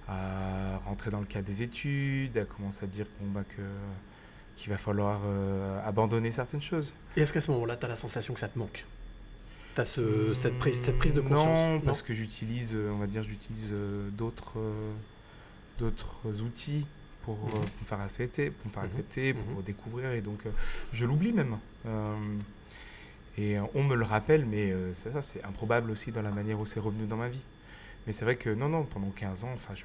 [0.09, 3.63] à rentrer dans le cadre des études, à commencer à dire bon, bah, que
[4.57, 6.95] qu'il va falloir euh, abandonner certaines choses.
[7.17, 8.85] Et est-ce qu'à ce moment-là, tu as la sensation que ça te manque?
[9.75, 11.83] Tu as ce, cette, prise, cette prise de Non, conscience?
[11.85, 13.75] parce que j'utilise, euh, on va dire, j'utilise
[14.13, 14.59] d'autres
[15.79, 16.87] d'autres outils
[17.23, 18.89] pour, euh, pour me faire accepter, pour me faire Mhm.
[18.89, 20.41] accepter, pour découvrir, et donc
[20.93, 21.59] je l'oublie même.
[21.85, 22.15] Euh,
[23.37, 26.31] et euh, on me le rappelle, mais euh, c'est ça, c'est improbable aussi dans la
[26.31, 27.41] manière où c'est revenu dans ma vie.
[28.07, 29.85] Mais c'est vrai que non, non, pendant 15 ans, enfin, je,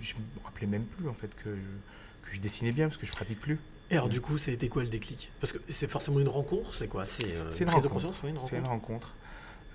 [0.00, 3.06] je me rappelais même plus en fait que je, que je dessinais bien parce que
[3.06, 3.58] je pratique plus.
[3.90, 5.30] Et alors, du coup, ça a été quoi le déclic?
[5.40, 7.04] Parce que c'est forcément une rencontre, c'est quoi?
[7.04, 7.92] C'est euh, une prise de rencontre.
[7.92, 8.68] conscience, une C'est une rencontre.
[8.70, 9.14] rencontre.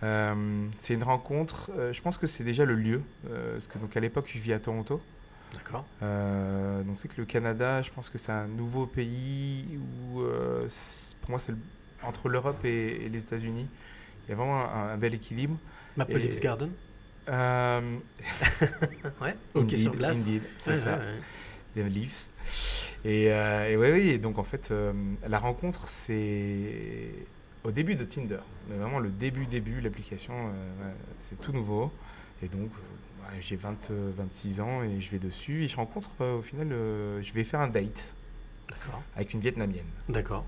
[0.03, 1.71] Euh, c'est une rencontre.
[1.77, 3.01] euh, je pense que c'est déjà le lieu.
[3.29, 5.01] euh, parce que donc à l'époque, je vis à Toronto.
[5.53, 5.85] D'accord.
[6.03, 9.77] Euh, donc c'est que le Canada, je pense que c'est un nouveau pays
[10.13, 10.67] où, euh,
[11.21, 11.57] pour moi, c'est le-
[12.03, 13.67] entre l'Europe et, et les États-Unis.
[14.25, 15.57] Il y a vraiment un, un bel équilibre.
[15.95, 16.69] Maple Et- Leafs Garden
[17.29, 17.97] Euh,
[19.21, 20.25] Ouais, ok sur glace.
[20.57, 20.97] c'est Ouais, ça.
[20.97, 21.83] ouais, ouais.
[21.83, 22.29] les Leafs.
[23.05, 24.93] Et, euh, et oui, donc en fait, euh,
[25.27, 27.09] la rencontre, c'est
[27.63, 28.39] au début de Tinder.
[28.69, 31.91] Mais vraiment le début, début, l'application, euh, c'est tout nouveau.
[32.41, 36.09] Et donc, euh, j'ai 20, euh, 26 ans et je vais dessus et je rencontre,
[36.25, 38.15] au final, je vais faire un date
[38.69, 39.01] D'accord.
[39.15, 39.85] avec une Vietnamienne.
[40.09, 40.45] D'accord.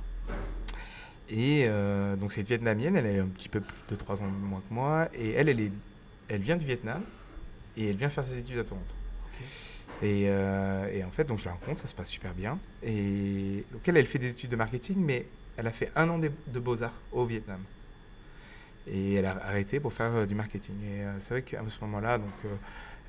[1.29, 4.61] Et euh, donc cette Vietnamienne, elle a un petit peu plus de 3 ans moins
[4.67, 5.09] que moi.
[5.13, 5.71] Et elle, elle, est,
[6.27, 7.03] elle vient du Vietnam
[7.77, 8.95] et elle vient faire ses études à Toronto.
[10.01, 12.57] Et, euh, et en fait, donc je la rencontre, ça se passe super bien.
[12.81, 16.17] Et donc elle, elle fait des études de marketing, mais elle a fait un an
[16.17, 17.61] de, de beaux-arts au Vietnam.
[18.87, 20.75] Et elle a arrêté pour faire euh, du marketing.
[20.83, 22.33] Et c'est vrai qu'à ce moment-là, donc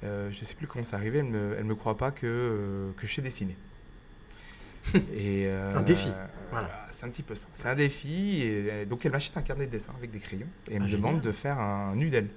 [0.02, 3.14] je sais plus comment c'est arrivé, elle me, elle me croit pas que, que je
[3.14, 3.56] sais dessiner.
[5.14, 6.10] et, euh, Un défi,
[6.50, 6.86] voilà.
[6.90, 7.48] C'est un petit peu ça.
[7.52, 8.42] C'est un défi.
[8.42, 10.88] Et, donc elle m'achète un carnet de dessin avec des crayons et elle Ah, me
[10.88, 11.06] génial.
[11.10, 12.28] demande de faire un nudel.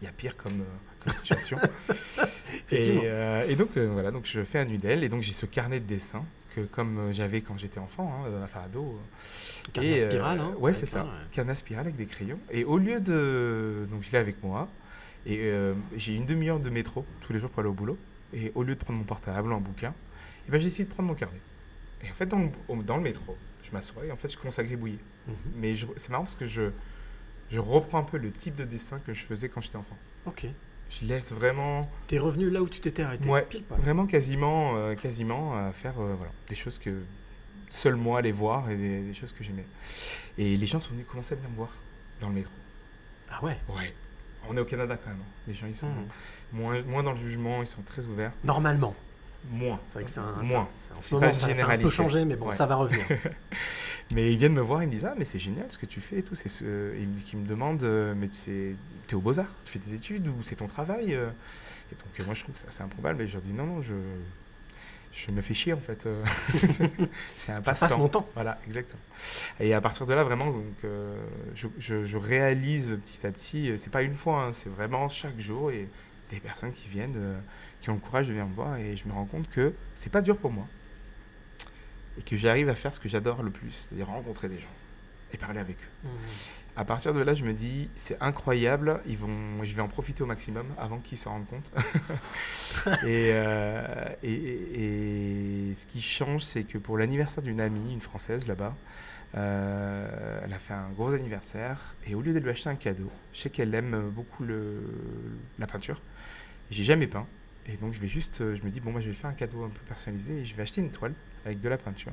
[0.00, 0.64] Il y a pire comme, euh,
[1.00, 1.56] comme situation.
[2.70, 5.80] Et, euh, et donc voilà, donc je fais un nudel et donc j'ai ce carnet
[5.80, 6.24] de dessin
[6.54, 8.98] que comme j'avais quand j'étais enfant, hein, enfin ado.
[9.72, 10.98] Carnet et, spirale, hein, Ouais, c'est ça.
[11.00, 11.10] ça, ouais.
[11.32, 12.38] Carnet spirale avec des crayons.
[12.50, 13.86] Et au lieu de.
[13.90, 14.68] Donc je l'ai avec moi.
[15.26, 17.98] Et euh, j'ai une demi-heure de métro tous les jours pour aller au boulot.
[18.32, 19.94] Et au lieu de prendre mon portable, un bouquin,
[20.46, 21.40] et ben, j'ai essayé de prendre mon carnet.
[22.02, 24.36] Et en fait, dans le, au- dans le métro, je m'assois et en fait, je
[24.36, 24.98] commence à gribouiller.
[25.26, 25.34] Mhm.
[25.56, 26.70] Mais c'est marrant parce que je,
[27.50, 29.96] je reprends un peu le type de dessin que je faisais quand j'étais enfant.
[30.26, 30.46] Ok.
[30.90, 33.28] Je laisse vraiment, T'es revenu là où tu t'étais arrêté.
[33.28, 33.42] Ouais.
[33.48, 33.80] Pile poil.
[33.80, 37.02] vraiment quasiment, euh, quasiment à faire euh, voilà, des choses que
[37.70, 39.64] seul moi allais voir et des, des choses que j'aimais.
[40.38, 41.70] Et les gens sont venus commencer à venir me voir
[42.20, 42.52] dans le métro.
[43.30, 43.58] Ah ouais?
[43.70, 43.94] Ouais.
[44.46, 45.20] On est au Canada quand même.
[45.20, 45.30] hein.
[45.48, 45.88] Les gens, ils sont
[46.52, 48.32] moins, moins dans le jugement, ils sont très ouverts.
[48.44, 48.94] Normalement.
[49.50, 49.78] Moins.
[49.86, 50.42] C'est vrai que c'est un.
[50.42, 50.68] Moins.
[50.74, 52.48] c'est- c'est- en C'est ce moment, pas ça, ça a un peu changé, mais bon,
[52.48, 52.54] Ouais.
[52.54, 53.04] ça va revenir.
[54.12, 56.00] Mais ils viennent me voir, ils me disent Ah, mais c'est génial ce que tu
[56.00, 56.34] fais et tout.
[56.34, 56.94] C'est ce...
[56.98, 58.76] Ils, me- demandent euh, Mais tu
[59.10, 61.30] es aux Beaux-Arts Tu fais des études ou c'est ton travail euh
[61.90, 63.18] Et donc, euh, moi, je trouve ça c'est improbable.
[63.18, 63.94] Mais je leur dis Non, non, je,
[65.12, 66.06] je me fais chier en fait.
[67.34, 67.98] c'est un passe passe-temps.
[67.98, 68.28] mon temps.
[68.34, 69.00] Voilà, exactement.
[69.58, 71.16] Et à partir de là, vraiment, donc, euh,
[71.54, 75.40] je, je- je réalise petit à petit, c'est pas une fois, hein, c'est vraiment chaque
[75.40, 75.88] jour, et
[76.30, 77.38] des personnes qui viennent, euh,
[77.80, 80.10] qui ont le courage de venir me voir, et je me rends compte que c'est
[80.10, 80.66] pas dur pour moi.
[82.18, 84.68] Et que j'arrive à faire ce que j'adore le plus, c'est-à-dire rencontrer des gens
[85.32, 86.08] et parler avec eux.
[86.08, 86.10] Mhm.
[86.76, 90.22] À partir de là, je me dis, c'est incroyable, ils vont, je vais en profiter
[90.22, 91.70] au maximum avant qu'ils s'en rendent compte.
[93.04, 93.86] et, euh,
[94.22, 98.74] et, et- et ce qui change, c'est que pour l'anniversaire d'une amie, une française là-bas,
[99.36, 103.10] euh, elle a fait un gros anniversaire et au lieu de lui acheter un cadeau,
[103.32, 104.82] je sais qu'elle aime beaucoup le,
[105.58, 106.00] la peinture.
[106.70, 107.26] J'ai jamais peint.
[107.66, 109.34] Et donc je vais juste, euh, je me dis, bon, moi je vais faire un
[109.34, 111.14] cadeau un peu personnalisé et je vais acheter une toile
[111.46, 112.12] avec de la peinture.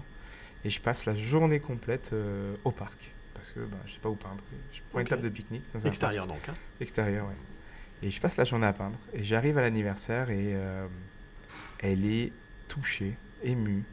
[0.64, 3.12] Et je passe la journée complète euh, au parc.
[3.34, 4.44] Parce que ben, je sais pas où peindre.
[4.72, 6.40] Je prends une table de pique-nique dans un Extérieur parc.
[6.46, 6.50] donc.
[6.50, 6.60] hein.
[6.80, 7.36] Extérieur, ouais.
[8.04, 8.98] Et je passe la journée à peindre.
[9.14, 10.88] Et j'arrive à l'anniversaire et euh,
[11.80, 12.32] elle est
[12.68, 13.84] touchée, émue.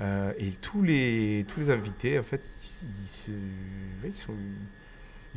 [0.00, 2.42] Euh, et tous les, tous les invités, en fait,
[3.28, 3.34] ils,
[4.06, 4.32] ils sont,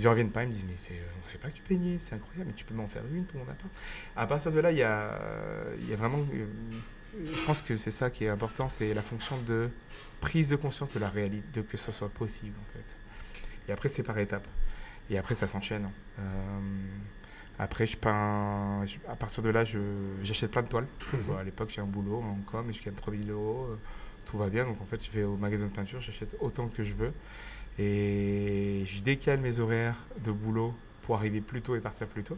[0.02, 0.44] ils en reviennent pas.
[0.44, 2.66] Ils me disent Mais c'est, on savait pas que tu peignais, c'est incroyable, mais tu
[2.66, 3.70] peux m'en faire une pour mon appart.
[4.16, 5.20] À partir de là, il y a,
[5.80, 6.20] il y a vraiment.
[6.34, 6.46] euh,
[7.26, 9.70] je pense que c'est ça qui est important c'est la fonction de
[10.22, 12.98] prise de conscience de la réalité, de que ce soit possible, en fait.
[13.68, 14.48] Et après, c'est par étapes.
[15.10, 15.86] Et après, ça s'enchaîne.
[15.86, 15.92] hein.
[16.20, 16.60] Euh,
[17.60, 18.84] après, je peins.
[18.86, 19.80] je- à partir de là, je,
[20.24, 20.88] j'achète plein de toiles.
[21.14, 23.68] Voilà, à l'époque, j'ai un boulot en com je gagne 3000 euros.
[23.72, 23.76] euh,
[24.26, 24.66] Tout va bien.
[24.66, 27.12] Donc, en fait, je vais au magasin de peinture, j'achète autant que je veux.
[27.80, 32.38] Et je décale mes horaires de boulot pour arriver plus tôt et partir plus tôt.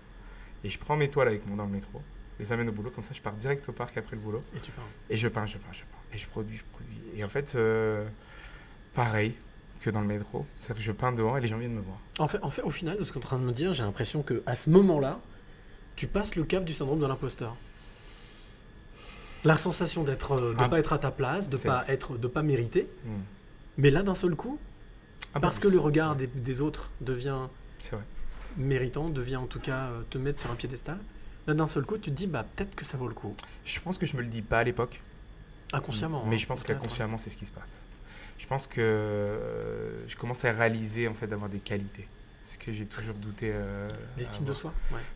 [0.64, 2.02] Et je prends mes toiles avec moi dans le métro,
[2.40, 2.92] les amène au boulot.
[2.92, 4.42] Comme ça, je pars direct au parc après le boulot.
[4.56, 4.82] Et tu peins.
[5.10, 6.16] Et je peins, je peins, je peins.
[6.16, 7.02] Et je produis, je produis.
[7.16, 8.08] Et en fait, euh,
[8.94, 9.36] pareil
[9.82, 10.46] que dans le métro.
[10.60, 11.98] C'est-à-dire que je peins dehors et les gens viennent me voir.
[12.20, 13.74] En fait, en fait, au final, de ce qu'on est en train de me dire,
[13.74, 15.20] j'ai l'impression que à ce moment-là,
[15.96, 17.56] tu passes le cap du syndrome de l'imposteur.
[19.44, 22.28] La sensation d'être, euh, de Ah, pas être à ta place, de pas être, de
[22.28, 22.90] pas mériter.
[23.04, 23.22] Hmm.
[23.78, 24.58] Mais là, d'un seul coup,
[25.34, 27.48] Ah, parce bah, que le c'est- regard des, des autres devient
[27.80, 28.04] C'est vrai.
[28.58, 30.98] méritant, devient en tout cas euh, te mettre sur un piédestal.
[31.48, 33.36] Là, d'un seul coup, tu te dis, bah peut-être que ça vaut le coup.
[33.66, 35.02] Je pense que je me le dis pas à l'époque.
[35.74, 36.24] Inconsciemment.
[36.28, 37.88] Mais hein, je pense qu'inconsciemment, c'est ce qui se passe.
[38.38, 42.08] Je pense que euh, je commence à réaliser en fait d'avoir des qualités.
[42.44, 43.52] Ce que j'ai toujours douté.
[43.54, 43.90] euh.
[44.18, 44.74] L'estime de soi.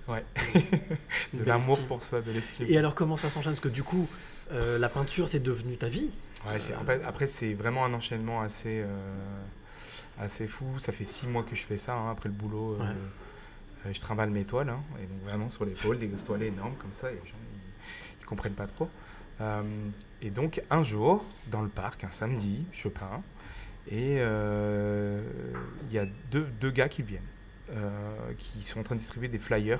[0.08, 0.24] Ouais.
[1.34, 2.66] De l'amour pour soi, de l'estime.
[2.70, 3.52] Et alors, comment ça s'enchaîne?
[3.52, 4.08] Parce que du coup,
[4.54, 6.10] euh, la peinture, c'est devenu ta vie.
[6.48, 6.74] Ouais, c'est-
[7.06, 8.82] après, c'est vraiment un enchaînement assez,
[10.20, 10.80] assez fou.
[10.80, 11.96] Ça fait six mois que je fais ça.
[11.96, 12.96] hein, après le boulot, euh, Ouais.
[13.86, 14.70] euh, je trimballe mes toiles.
[14.70, 17.12] hein, et donc vraiment sur l'épaule, des toiles énormes comme ça.
[17.12, 18.90] Et les gens, ils, ils comprennent pas trop.
[19.42, 19.64] Euh,
[20.22, 23.22] et donc, un jour, dans le parc, un samedi, je peins.
[23.90, 25.22] Et euh,
[25.90, 27.22] il y a deux, deux gars qui viennent,
[28.38, 29.80] qui sont en train de distribuer des flyers.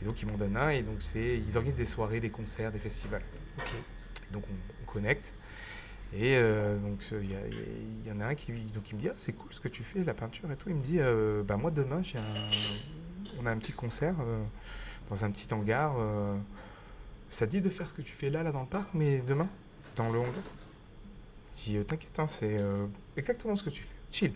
[0.00, 0.70] Et donc, ils m'en donnent un.
[0.70, 3.22] Et donc, c'est, ils organisent des soirées, des concerts, des festivals.
[3.58, 5.34] Et donc, on, on connecte.
[6.12, 7.30] Et euh, donc, il
[8.06, 9.82] y, en a un qui, donc, il me dit Ah, c'est cool ce que tu
[9.82, 10.68] fais, la peinture et tout.
[10.68, 12.48] Il me dit euh, bah, Moi, demain, j'ai un,
[13.40, 14.42] on a un petit concert euh,
[15.10, 15.94] dans un petit hangar.
[15.98, 16.36] euh,
[17.28, 19.48] ça dit de faire ce que tu fais là, là, dans le parc, mais demain,
[19.96, 20.32] dans le hangar?
[21.54, 22.56] Je dis T'inquiète, hein, c'est
[23.16, 23.94] exactement ce que tu fais.
[24.12, 24.32] Chill.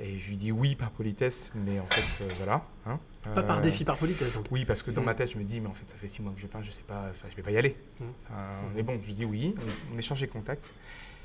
[0.00, 2.66] Et je lui dis oui par politesse, mais en fait, euh, voilà.
[2.86, 2.98] hein.
[3.34, 4.34] Pas par Euh, défi, par politesse.
[4.34, 4.46] Donc.
[4.50, 5.04] oui, parce que dans Mm.
[5.04, 6.62] ma tête, je me dis, mais en fait, ça fait six mois que je peins,
[6.62, 7.76] je sais pas, enfin, je vais pas y aller.
[8.00, 8.04] Mm.
[8.24, 8.36] Enfin,
[8.74, 9.54] Mais bon, je dis oui,
[9.90, 10.72] on, on échange les contacts.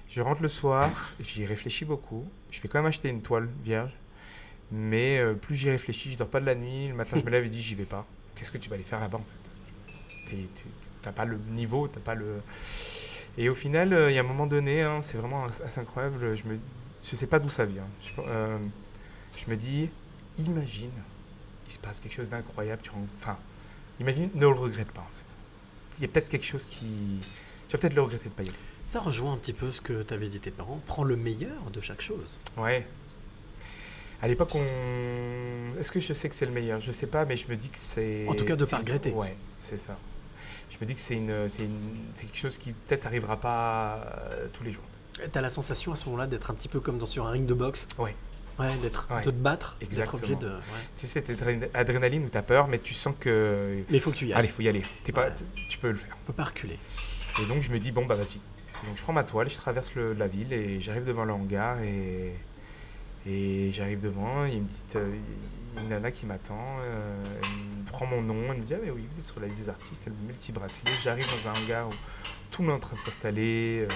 [0.09, 2.25] Je rentre le soir, j'y réfléchis beaucoup.
[2.51, 3.91] Je vais quand même acheter une toile vierge,
[4.71, 6.89] mais euh, plus j'y réfléchis, je dors pas de la nuit.
[6.89, 8.05] Le matin, je me lève et dis, j'y vais pas.
[8.35, 9.25] Qu'est-ce que tu vas aller faire là-bas en
[10.31, 10.37] fait?
[11.01, 12.41] T'as pas le niveau, t'as pas le.
[13.37, 16.35] Et au final, euh, il y a un moment donné, hein, c'est vraiment assez incroyable.
[16.35, 16.59] Je me,
[17.09, 17.87] je sais pas d'où ça vient.
[18.01, 18.57] Je, euh,
[19.37, 19.89] je me dis,
[20.37, 20.91] imagine,
[21.67, 22.81] il se passe quelque chose d'incroyable.
[23.19, 23.37] Enfin,
[23.99, 25.35] imagine, ne le regrette pas en fait.
[25.97, 27.19] Il y a peut-être quelque chose qui.
[27.67, 28.57] Tu vas peut-être le regretter de pas y aller.
[28.85, 30.79] Ça rejoint un petit peu ce que t'avais dit tes parents.
[30.85, 32.39] Prends le meilleur de chaque chose.
[32.55, 32.87] Ouais.
[34.21, 35.77] À l'époque, on.
[35.79, 36.79] Est-ce que je sais que c'est le meilleur?
[36.81, 38.25] Je sais pas, mais je me dis que c'est.
[38.27, 39.11] En tout cas, de c'est- pas regretter.
[39.11, 39.97] Ouais, c'est ça.
[40.69, 44.63] Je me dis que c'est une, une, quelque chose qui peut-être arrivera pas euh, tous
[44.63, 44.83] les jours.
[45.31, 47.45] T'as la sensation à ce moment-là d'être un petit peu comme dans, sur un ring
[47.45, 47.87] de boxe.
[47.97, 48.15] Ouais.
[48.59, 49.21] Ouais, d'être, Ouais.
[49.21, 50.17] de te battre, d'être Exactement.
[50.17, 50.47] obligé de.
[50.47, 50.53] ouais.
[50.95, 53.83] Tu sais, cette adré- adrénaline où t'as peur, mais tu sens que.
[53.89, 54.39] Mais il faut que tu y ailles.
[54.39, 54.81] Allez, faut y aller.
[55.03, 55.27] T'es pas,
[55.69, 56.17] tu peux le faire.
[56.23, 56.79] On peut pas reculer.
[57.41, 58.39] Et donc je me dis, bon, bah vas-y.
[58.87, 61.79] Donc je prends ma toile, je traverse le- la ville et j'arrive devant le hangar
[61.81, 62.33] et,
[63.27, 64.45] et j'arrive devant.
[64.45, 65.15] Il y a une petite euh,
[65.77, 69.05] une nana qui m'attend, euh, elle prend mon nom, elle me dit, ah mais oui,
[69.11, 70.91] vous êtes sur la liste des artistes, elle me met le petit bracelet.
[71.03, 71.93] J'arrive dans un hangar où
[72.49, 73.93] tout le monde est en train de s'installer, euh,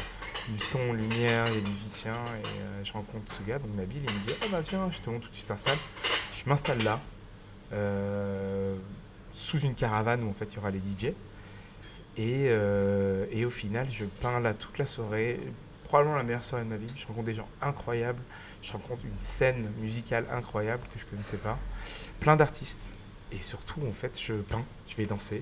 [0.52, 4.34] le son, lumière, des musiciens et je rencontre ce gars, donc Nabil, il me dit,
[4.44, 5.78] ah bah viens, je te montre où tu t'installes.
[6.36, 7.00] Je m'installe là,
[9.32, 11.14] sous une caravane où en fait il y aura les DJ.
[12.18, 12.46] Et,
[13.32, 15.40] et au final, je peins là toute la soirée,
[15.84, 16.92] probablement la meilleure soirée de ma vie.
[16.96, 18.24] Je rencontre des gens incroyables,
[18.62, 21.58] je rencontre une scène musicale incroyable que je connaissais pas,
[22.20, 22.90] plein d'artistes.
[23.32, 25.42] Et surtout, en fait, je peins, je vais danser.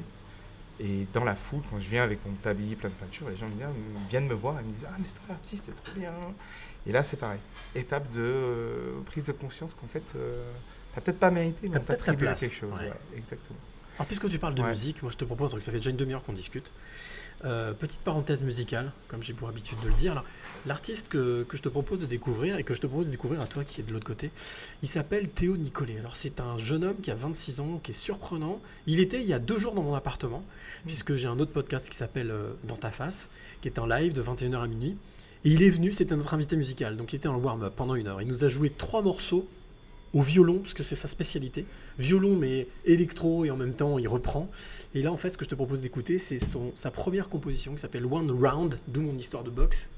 [0.79, 3.47] Et dans la foule, quand je viens avec mon tablier plein de peinture, les gens
[3.47, 3.65] me, disent,
[4.03, 6.13] ils viennent me voir et me disent Ah, mais c'est toi l'artiste, c'est trop bien.
[6.88, 7.39] Et là, c'est pareil.
[7.75, 10.49] Étape de euh, prise de conscience qu'en fait, euh,
[10.95, 12.71] t'as peut-être pas mérité, mais T'as on t'a peut-être ta attribué place, quelque chose.
[12.71, 12.88] ouais.
[12.88, 13.60] ouais, exactement.
[13.97, 14.69] Alors, puisque tu parles de Ouais.
[14.69, 16.71] musique, moi je te propose, que ça fait déjà une demi-heure qu'on discute.
[17.45, 20.23] Euh, petite parenthèse musicale, comme j'ai pour habitude de le dire.
[20.65, 23.39] L'artiste que, que je te propose de découvrir et que je te propose de découvrir
[23.39, 24.30] à toi qui est de l'autre côté,
[24.84, 25.97] il s'appelle Théo Nicolet.
[25.99, 28.60] Alors, c'est un jeune homme qui a 26 ans, qui est surprenant.
[28.88, 30.43] Il était il y a deux jours dans mon appartement,
[30.86, 33.30] puisque j'ai un autre podcast qui s'appelle euh, Dans ta face,
[33.62, 34.97] qui est en live de 21h à minuit.
[35.45, 38.08] Et il est venu, c'était notre invité musical, donc il était en warm-up pendant une
[38.08, 38.21] heure.
[38.21, 39.47] Il nous a joué trois morceaux
[40.12, 41.65] au violon, parce que c'est sa spécialité.
[41.99, 44.49] Violon, mais électro, et en même temps, il reprend.
[44.95, 47.73] Et là, en fait, ce que je te propose d'écouter, c'est son, sa première composition
[47.75, 49.89] qui s'appelle One Round, d'où mon histoire de boxe.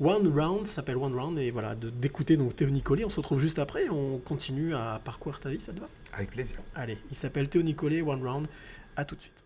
[0.00, 3.04] One Round s'appelle One Round, et voilà, de- d'écouter donc Théo Nicolet.
[3.04, 5.88] On se retrouve juste après, on continue à parcourir ta vie, ça te va?
[6.12, 6.58] Avec plaisir.
[6.74, 8.46] Allez, il s'appelle Théo Nicolet, One Round.
[8.94, 9.42] À tout de suite.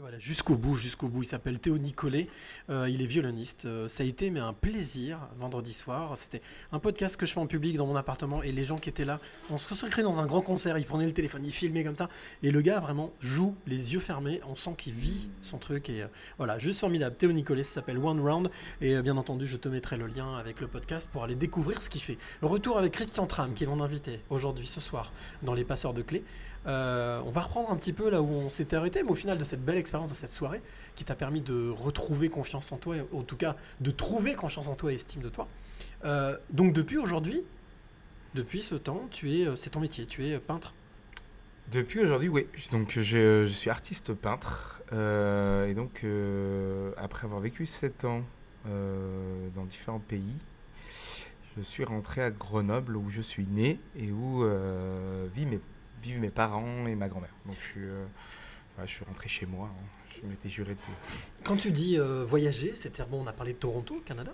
[0.00, 1.22] Voilà, jusqu'au bout, jusqu'au bout.
[1.22, 2.28] Il s'appelle Théo Nicolet,
[2.70, 3.64] euh, il est violoniste.
[3.64, 6.16] Euh, ça a été mais un plaisir vendredi soir.
[6.16, 6.42] C'était
[6.72, 9.04] un podcast que je fais en public dans mon appartement et les gens qui étaient
[9.04, 9.18] là,
[9.50, 12.08] on se secret dans un grand concert, il prenait le téléphone, il filmait comme ça
[12.42, 16.02] et le gars vraiment joue les yeux fermés, on sent qu'il vit son truc et
[16.02, 17.16] euh, voilà, juste formidable.
[17.16, 20.60] Théo Nicolet, ça s'appelle One Round et bien entendu, je te mettrai le lien avec
[20.60, 22.18] le podcast pour aller découvrir ce qu'il fait.
[22.42, 26.02] Retour avec Christian Tram qui est mon invité aujourd'hui ce soir dans les passeurs de
[26.02, 26.24] clés.
[26.66, 29.38] Euh, on va reprendre un petit peu là où on s'était arrêté, mais au final
[29.38, 30.60] de cette belle expérience de cette soirée
[30.94, 34.74] qui t'a permis de retrouver confiance en toi, en tout cas de trouver confiance en
[34.74, 35.48] toi et estime de toi.
[36.04, 37.42] Euh, donc depuis aujourd'hui,
[38.34, 40.74] depuis ce temps, tu es, euh, c'est ton métier, tu es peintre.
[41.72, 42.46] Depuis aujourd'hui, oui.
[42.72, 44.82] Donc je, suis artiste peintre.
[44.90, 46.04] et donc,
[46.96, 48.22] après avoir vécu 7 ans
[48.64, 50.34] dans différents pays,
[51.58, 54.44] je suis rentré à Grenoble où je suis né et où
[55.34, 55.60] vivent, mes,
[56.02, 57.34] vivent mes parents et ma grand-mère.
[57.46, 58.04] Donc je suis, euh,
[58.76, 59.68] voilà, je suis rentré chez moi.
[59.72, 59.84] hein.
[60.22, 60.78] Je m'étais juré de...
[61.44, 64.32] Quand tu dis euh, voyager, c'est-à-dire, bon, on a parlé de Toronto, Canada,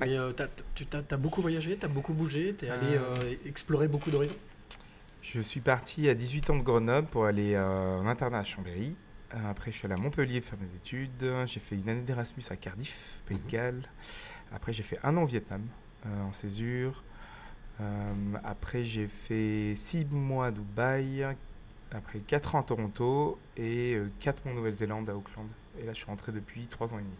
[0.00, 3.34] mais euh, t'as- tu t'as as beaucoup voyagé, t'as beaucoup bougé, t'es allé Euh.
[3.44, 4.36] explorer beaucoup d'horizons.
[5.20, 8.96] Je suis parti à 18 ans de Grenoble pour aller en internat à Chambéry.
[9.30, 11.10] Après, je suis allé à Montpellier faire mes études.
[11.46, 13.82] J'ai fait une année d'Erasmus à Cardiff, Pays de Galles.
[14.54, 15.66] Après, j'ai fait un an au Vietnam,
[16.06, 17.02] en césure.
[17.80, 18.12] Euh,
[18.44, 21.26] après, j'ai fait 6 mois à Dubaï.
[21.92, 25.46] Après, 4 ans à Toronto et 4 mois en Nouvelle-Zélande, à Auckland.
[25.80, 27.14] Et là, je suis rentré depuis 3 ans et demi.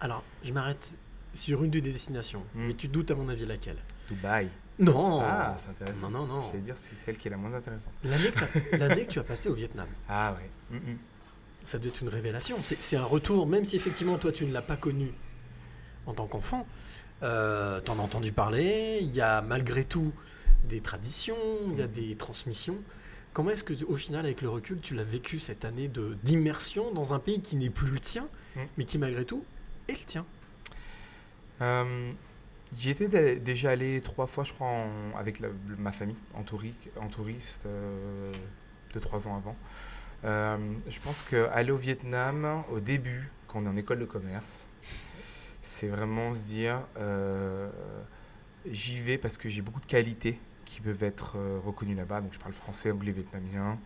[0.00, 0.98] Alors, je m'arrête
[1.32, 2.66] sur une des destinations, Hmm.
[2.66, 3.76] mais tu te doutes à mon avis laquelle?
[4.08, 4.48] Dubaï.
[4.80, 6.10] Non Ah, c'est intéressant.
[6.10, 6.40] Non, non, non.
[6.40, 7.92] Je vais dire, c'est celle qui est la moins intéressante.
[8.02, 10.76] L'année que, tu as passé au Vietnam, Ah ouais.
[10.78, 10.98] Mm, mm.
[11.64, 12.56] ça doit être une révélation.
[12.62, 15.12] C'est, c'est un retour, même si effectivement toi tu ne l'as pas connu
[16.06, 16.66] en tant qu'enfant.
[17.22, 20.12] Euh, t'en as entendu parler, il y a malgré tout
[20.64, 21.36] des traditions,
[21.68, 22.76] il y a des transmissions.
[23.32, 26.92] Comment est-ce que, au final, avec le recul, tu l'as vécu cette année de, d'immersion
[26.92, 28.60] dans un pays qui n'est plus le tien, Mm.
[28.78, 29.44] mais qui malgré tout
[29.88, 30.26] est le tien?
[31.60, 32.12] Euh,
[32.78, 36.44] J'y étais dé- déjà allé trois fois, je crois, en- avec la- ma famille, en
[36.44, 38.32] touriste, euh,
[38.94, 39.56] deux, trois ans avant.
[40.24, 40.56] Euh,
[40.88, 44.68] je pense qu'aller au Vietnam, au début, quand on est en école de commerce,
[45.62, 47.68] c'est vraiment se dire euh,
[48.66, 52.20] j'y vais parce que j'ai beaucoup de qualités qui peuvent être euh, reconnues là-bas.
[52.20, 53.78] Donc je parle français, anglais, vietnamien.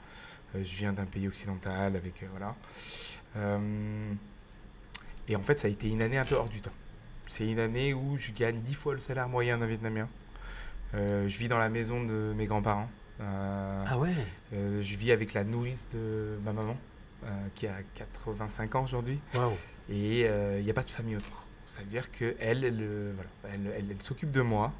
[0.54, 2.24] Euh, je viens d'un pays occidental avec.
[2.30, 2.54] voilà.
[5.26, 6.70] Et en fait, ça a été une année un peu hors du temps.
[7.26, 10.08] C'est une année où je gagne dix fois le salaire moyen d'un Vietnamien.
[10.92, 12.88] Je vis dans la maison de mes grands-parents.
[13.20, 14.14] Euh, Ah ouais
[14.52, 16.76] euh, je vis avec la nourrice de ma maman,
[17.24, 19.20] euh, qui a 85 ans aujourd'hui.
[19.88, 21.43] Et il n'y a pas de famille autour.
[21.66, 23.12] C'est-à-dire qu'elle, elle, euh,
[23.44, 24.72] elle, elle- elle s'occupe de moi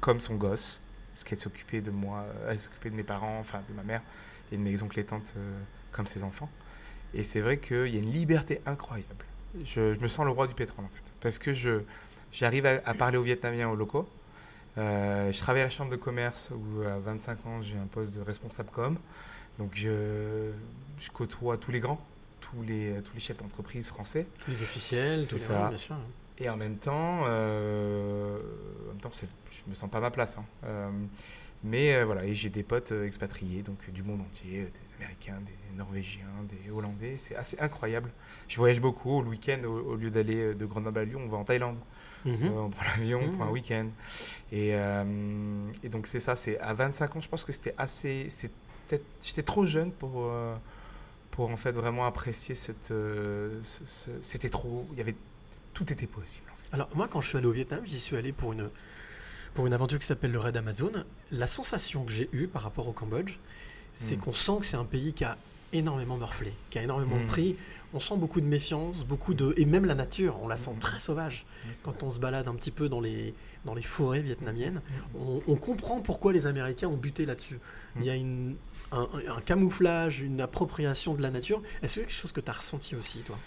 [0.00, 0.80] comme son gosse.
[1.14, 4.02] Parce qu'elle s'occupait de moi, euh, elle s'occupait de mes parents, enfin de ma mère
[4.52, 5.60] et de mes oncles et tantes euh,
[5.90, 6.48] comme ses enfants.
[7.14, 9.24] Et c'est vrai qu'il y a une liberté incroyable.
[9.64, 11.02] Je, je me sens le roi du pétrole en fait.
[11.20, 11.80] Parce que je,
[12.30, 14.08] j'arrive à, parler aux Vietnamiens, aux locaux.
[14.76, 18.20] Je travaille à la chambre de commerce où à 25 ans j'ai un poste de
[18.20, 18.96] responsable com.
[19.58, 20.52] Donc je,
[20.98, 22.00] je côtoie tous les grands,
[22.40, 24.26] tous les, tous les chefs d'entreprise français.
[24.44, 25.68] Tous les officiels, les ça.
[25.68, 25.96] bien sûr.
[26.38, 28.38] Et en même temps, euh,
[28.86, 29.10] en même temps
[29.50, 30.38] je me sens pas à ma place.
[30.38, 30.44] hein.
[30.64, 30.90] Euh,
[31.64, 35.40] mais euh, voilà, et j'ai des potes euh, expatriés, donc du monde entier, des Américains,
[35.44, 37.16] des Norvégiens, des Hollandais.
[37.18, 38.10] C'est assez incroyable.
[38.46, 39.22] Je voyage beaucoup.
[39.22, 41.78] Le week-end, au, au lieu d'aller de Grenoble à Lyon, on va en Thaïlande.
[42.24, 42.52] Mhm.
[42.52, 43.88] On prend l'avion pour un week-end.
[44.52, 44.70] Et,
[45.82, 48.28] et donc c'est ça, c'est à 25 ans, je pense que c'était assez...
[49.24, 50.30] J'étais trop jeune pour,
[51.38, 52.90] pour en fait vraiment apprécier cette...
[52.90, 54.84] euh, ce- ce- c'était trop...
[54.90, 55.14] Il y avait...
[55.72, 56.46] Tout était possible.
[56.52, 56.74] en fait.
[56.74, 58.68] Alors moi quand je suis allé au Vietnam, j'y suis allé pour une,
[59.54, 60.90] pour une aventure qui s'appelle le Raid Amazon.
[61.30, 63.36] La sensation que j'ai eue par rapport au Cambodge,
[63.92, 64.20] c'est Mm.
[64.20, 65.36] qu'on sent que c'est un pays qui a
[65.72, 67.26] énormément morflé, qui a énormément Mm.
[67.28, 67.56] pris.
[67.94, 69.54] On sent beaucoup de méfiance, beaucoup de...
[69.56, 70.78] Et même la nature, on la sent Mm.
[70.80, 71.46] très sauvage.
[71.84, 73.32] Quand on se balade un petit peu dans les,
[73.64, 74.82] dans les forêts vietnamiennes,
[75.16, 77.60] on, on comprend pourquoi les Américains ont buté là-dessus.
[77.96, 78.56] Il y a une,
[78.92, 81.62] un, un camouflage, une appropriation de la nature.
[81.82, 83.38] Est-ce que c'est quelque chose que tu as ressenti aussi, toi?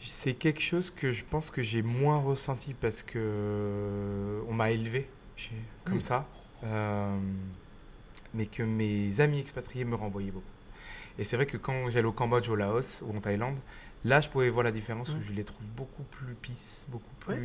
[0.00, 4.70] C'est quelque chose que je pense que j'ai moins ressenti parce que euh, on m'a
[4.70, 5.08] élevé
[5.84, 6.00] comme Mm.
[6.00, 6.28] ça,
[6.64, 7.18] euh,
[8.34, 10.44] mais que mes amis expatriés me renvoyaient beaucoup.
[11.18, 13.58] Et c'est vrai que quand j'allais au Cambodge, au Laos ou en Thaïlande,
[14.04, 15.22] là je pouvais voir la différence où Mm.
[15.28, 17.36] je les trouve beaucoup plus peace, beaucoup Ouais.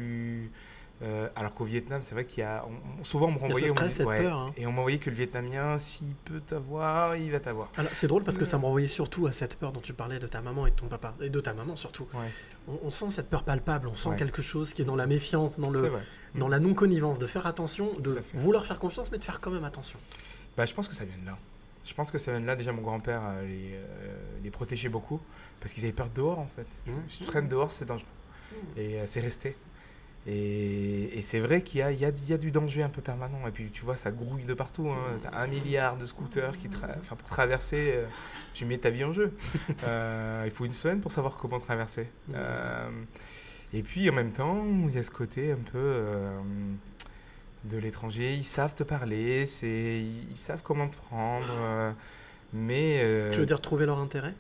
[1.04, 2.64] Euh, alors qu'au Vietnam, c'est vrai qu'il y a.
[2.68, 3.68] on- on- souvent on me renvoyait.
[3.68, 4.54] on me stress, dit- cette ouais, peur, hein.
[4.58, 7.70] Et on m'envoyait que le Vietnamien, s'il peut t'avoir, il va t'avoir.
[7.78, 10.20] Alors, c'est drôle parce que ça me renvoyait surtout à cette peur dont tu parlais
[10.20, 12.08] de ta maman et de ton papa, et de ta maman surtout.
[12.14, 12.30] Ouais.
[12.68, 14.16] On, on sent cette peur palpable, on sent Ouais.
[14.16, 15.92] quelque chose qui est dans la méfiance, dans, le,
[16.36, 19.64] dans la non-connivence, de faire attention, de vouloir faire confiance, mais de faire quand même
[19.66, 19.98] attention.
[20.56, 21.38] Bah, je pense que ça vient de là.
[21.84, 24.90] Je pense que ça vient de là, déjà mon grand-père euh, les, euh, les protégeait
[24.90, 25.20] beaucoup
[25.60, 26.84] parce qu'ils avaient peur dehors en fait.
[26.86, 26.92] Mmh.
[27.10, 28.06] Si tu traînes dehors, c'est dangereux.
[28.78, 29.56] Et euh, c'est resté.
[30.28, 32.84] Et, et c'est vrai qu'il y a, il y, a, il y a du danger
[32.84, 33.40] un peu permanent.
[33.48, 34.90] Et puis tu vois, ça grouille de partout.
[34.90, 35.18] Hein.
[35.24, 38.06] T'as un milliard de scooters qui tra- enfin, pour traverser, euh,
[38.54, 39.34] tu mets ta vie en jeu.
[39.84, 42.08] Euh, il faut une semaine pour savoir comment traverser.
[42.36, 42.90] Euh,
[43.74, 46.04] et puis en même temps, il y a ce côté un peu
[47.66, 48.36] de l'étranger.
[48.36, 51.96] Ils savent te parler, c'est, ils savent comment te prendre.
[52.54, 54.34] mais Tu veux dire trouver leur intérêt?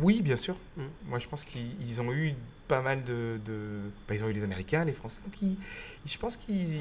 [0.00, 0.56] Oui, bien sûr.
[0.76, 0.82] Mm.
[1.08, 2.34] Moi, je pense qu'ils ils ont eu
[2.68, 3.38] pas mal de.
[3.44, 5.20] de- bah, ils ont eu les Américains, les Français.
[5.24, 5.56] Donc, ils-
[6.06, 6.78] je pense qu'ils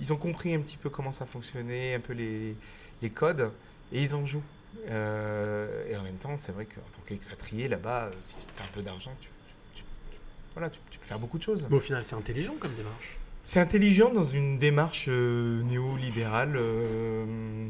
[0.00, 2.54] ils ont compris un petit peu comment ça fonctionnait, un peu les,
[3.02, 3.50] les codes,
[3.92, 4.42] et ils en jouent.
[4.88, 8.64] Euh, et en même temps, c'est vrai qu'en tant qu'expatrié, là-bas, euh, si tu as
[8.64, 9.28] un peu d'argent, tu,
[9.74, 10.18] tu- tu-
[10.54, 11.66] voilà, tu, peux faire beaucoup de choses.
[11.68, 13.16] Mais au final, c'est intelligent comme démarche.
[13.42, 17.66] C'est intelligent dans une démarche euh, néolibérale euh,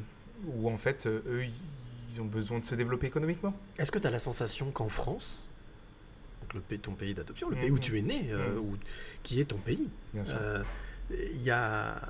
[0.47, 3.55] où, en fait, eux, ils- ont besoin de se développer économiquement.
[3.79, 5.47] Est-ce que tu as la sensation qu'en France,
[6.55, 7.81] le pays, ton pays d'adoption, le pays où Mhm.
[7.81, 8.77] tu es né, euh, ou-
[9.23, 10.25] qui est ton pays, sûr.
[10.29, 10.63] euh,
[11.11, 12.01] il y, a,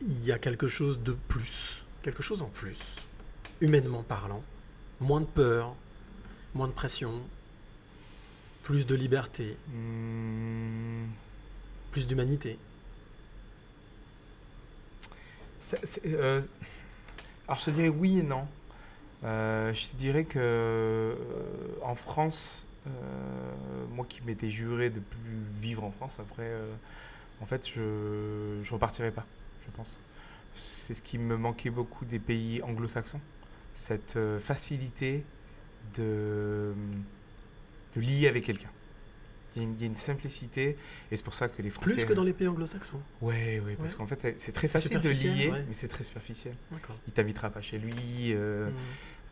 [0.00, 2.78] il y a quelque chose de plus, quelque chose en plus,
[3.60, 4.42] humainement parlant,
[5.00, 5.74] moins de peur,
[6.54, 7.12] moins de pression,
[8.62, 11.06] plus de liberté, Hmm,
[11.92, 12.58] plus d'humanité.
[16.06, 16.42] euh,
[17.48, 18.46] alors, je te dirais oui et non.
[19.22, 21.16] Je te dirais que
[21.82, 22.65] en France,
[23.90, 26.72] moi qui m'étais juré de plus vivre en France, après, euh,
[27.40, 29.26] en fait, je je repartirai pas,
[29.64, 30.00] je pense.
[30.54, 33.20] C'est ce qui me manquait beaucoup des pays anglo-saxons,
[33.74, 35.24] cette euh, facilité
[35.96, 36.72] de,
[37.94, 38.70] de lier avec quelqu'un.
[39.54, 40.76] Il y, a une, il y a une simplicité,
[41.10, 41.94] et c'est pour ça que les Français...
[41.94, 43.00] Plus que dans les pays anglo-saxons.
[43.22, 43.96] Ouais, ouais, parce Ouais.
[43.98, 45.64] qu'en fait, c'est très facile de lier, ouais.
[45.66, 46.54] mais c'est très superficiel.
[47.06, 47.94] Il t'invitera pas chez lui.
[48.34, 48.74] euh, Mhm.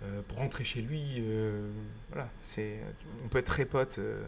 [0.05, 1.69] Euh, pour rentrer chez lui, euh,
[2.11, 2.79] voilà, c'est,
[3.25, 4.23] on peut être très potes, euh,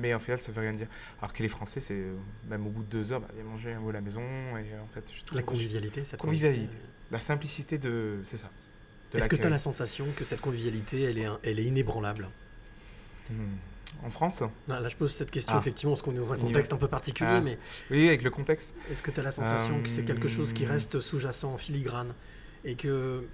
[0.00, 0.88] mais en final, ça veut rien dire.
[1.20, 2.02] Alors que les Français, c'est
[2.48, 4.78] même au bout de deux heures, bah, viens manger un bout à la maison, et
[4.78, 6.76] en fait, je La convivialité, cette convivialité,
[7.10, 8.50] la simplicité de, c'est ça.
[9.14, 12.28] Est-ce que tu as la sensation que cette convivialité, elle est, elle est inébranlable?
[13.30, 13.54] Hmm.
[14.02, 14.40] En France?
[14.68, 15.60] Non, Là, je pose cette question, Ah.
[15.60, 17.40] effectivement, parce qu'on est dans un contexte un peu particulier, Ah.
[17.40, 17.58] mais
[17.90, 18.74] Oui, avec le contexte.
[18.90, 22.12] est-ce que tu as la sensation que c'est quelque chose qui reste sous-jacent, en filigrane,
[22.64, 23.24] et que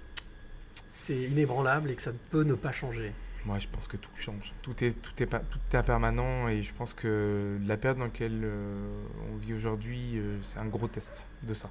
[0.93, 3.13] c'est inébranlable et que ça ne peut ne pas changer
[3.45, 4.53] Moi, je pense que tout change.
[4.61, 8.41] Tout est, tout est, tout est impermanent et je pense que la période dans laquelle
[8.43, 11.69] euh, on vit aujourd'hui, euh, c'est un gros test de ça.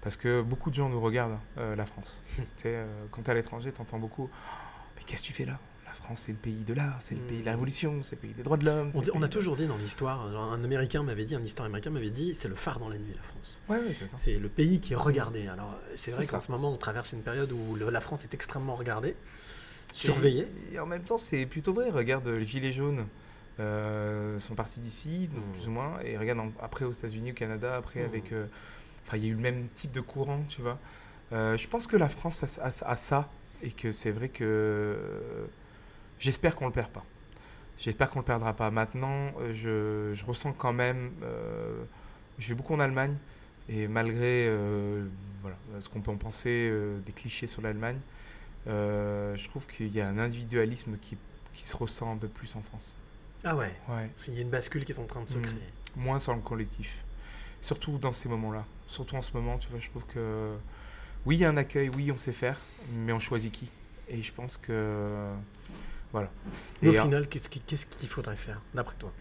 [0.00, 2.22] Parce que beaucoup de gens nous regardent, euh, la France.
[3.10, 4.30] quand tu es à l'étranger, tu entends beaucoup
[4.96, 5.58] Mais qu'est-ce que tu fais là?
[6.06, 8.32] France, c'est le pays de l'art, c'est le pays de la révolution, c'est le pays
[8.32, 8.92] des droits de l'homme.
[9.12, 12.32] on, a toujours dit dans l'histoire, un américain m'avait dit, un historien américain m'avait dit,
[12.34, 13.60] c'est le phare dans la nuit, la France.
[13.68, 14.16] Ouais, ouais, c'est ça.
[14.16, 15.48] C'est le pays qui est regardé.
[15.48, 18.34] Alors, c'est vrai qu'en ce moment, on traverse une période où le- la France est
[18.34, 19.16] extrêmement regardée,
[19.94, 20.46] surveillée.
[20.70, 21.90] Et, et en même temps, c'est plutôt vrai.
[21.90, 23.04] Regarde, les Gilets jaunes
[23.58, 25.52] euh, sont partis d'ici, donc Mm.
[25.54, 25.98] plus ou moins.
[26.04, 28.06] Et regarde, en- après aux États-Unis, au Canada, après Mm.
[28.06, 28.32] avec.
[28.32, 28.46] euh,
[29.08, 30.78] Enfin, il y a eu le même type de courant, tu vois.
[31.32, 33.28] Euh, je pense que la France a, a- a ça
[33.62, 34.96] et que c'est vrai que.
[36.18, 37.04] J'espère qu'on le perd pas.
[37.78, 38.70] J'espère qu'on le perdra pas.
[38.70, 41.12] Maintenant, euh, je, je ressens quand même.
[41.22, 41.84] euh,
[42.38, 43.16] je vais beaucoup en Allemagne
[43.68, 45.06] et malgré euh,
[45.40, 47.98] voilà, ce qu'on peut en penser euh, des clichés sur l'Allemagne,
[48.66, 51.16] je trouve qu'il y a un individualisme qui,
[51.54, 52.94] qui se ressent un peu plus en France.
[53.44, 54.10] Ah ouais, Ouais.
[54.16, 55.42] qu'il y a une bascule qui est en train de se Mm.
[55.42, 55.62] créer.
[55.96, 57.04] Moins sur le collectif.
[57.62, 58.64] Surtout dans ces moments-là.
[58.86, 60.54] Surtout en ce moment, tu vois, je trouve que.
[61.24, 62.56] Oui, il y a un accueil, oui, on sait faire,
[62.92, 63.68] mais on choisit qui.
[64.08, 65.30] Et je pense que.
[66.16, 66.30] Voilà.
[66.80, 69.12] Mais au Et, euh, final, qu'est-ce qui- qu'est-ce qu'il faudrait faire, d'après toi?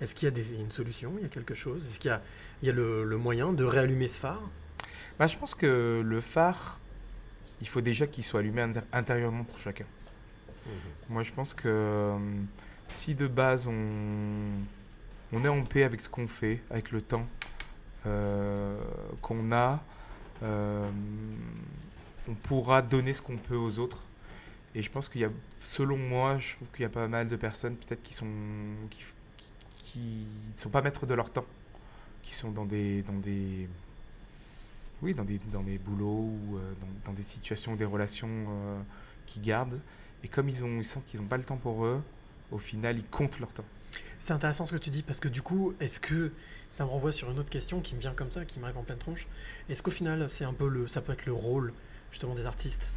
[0.00, 1.12] Est-ce qu'il y a des- une solution?
[1.18, 1.84] Il y a quelque chose?
[1.86, 2.22] Est-ce qu'il y a,
[2.62, 4.40] il y a le, le moyen de réallumer ce phare?
[5.18, 6.78] Bah, je pense que le phare,
[7.60, 9.84] il faut déjà qu'il soit allumé intérieurement pour chacun.
[11.10, 12.16] Moi, je pense que euh,
[12.88, 13.74] si de base on,
[15.34, 17.26] on est en paix avec ce qu'on fait, avec le temps
[18.06, 18.78] euh,
[19.20, 19.82] qu'on a,
[20.42, 20.88] euh,
[22.28, 23.98] on pourra donner ce qu'on peut aux autres.
[24.74, 27.28] Et je pense qu'il y a, selon moi, je trouve qu'il y a pas mal
[27.28, 28.28] de personnes peut-être qui sont
[28.90, 29.00] qui,
[29.36, 31.46] qui, qui ne sont pas maîtres de leur temps,
[32.22, 33.68] qui sont dans des dans des
[35.02, 36.72] oui, dans des, dans des boulots ou euh,
[37.04, 38.80] dans, des situations, des relations euh,
[39.26, 39.80] qu'ils gardent.
[40.22, 42.02] Et comme ils, ont, ils sentent qu'ils n'ont pas le temps pour eux,
[42.50, 43.64] au final, ils comptent leur temps.
[44.18, 46.32] C'est intéressant ce que tu dis parce que du coup, est-ce que
[46.70, 48.82] ça me renvoie sur une autre question qui me vient comme ça, qui m'arrive en
[48.82, 49.26] pleine tronche
[49.68, 51.72] Est-ce qu'au final, c'est un peu le, ça peut être le rôle
[52.10, 52.92] justement des artistes?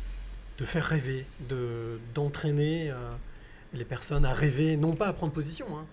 [0.57, 3.13] De faire rêver, de d'entraîner euh,
[3.73, 5.85] les personnes à rêver, non pas à prendre position, hein,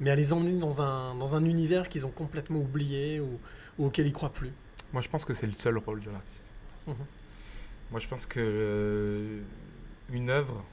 [0.00, 3.38] mais à les emmener dans un dans un univers qu'ils ont complètement oublié ou,
[3.78, 4.52] ou auquel ils croient plus.
[4.92, 6.50] Moi, je pense que c'est le seul rôle de l'artiste.
[6.86, 6.94] Mhm.
[7.90, 9.40] Moi, je pense que euh,
[10.10, 10.64] une œuvre,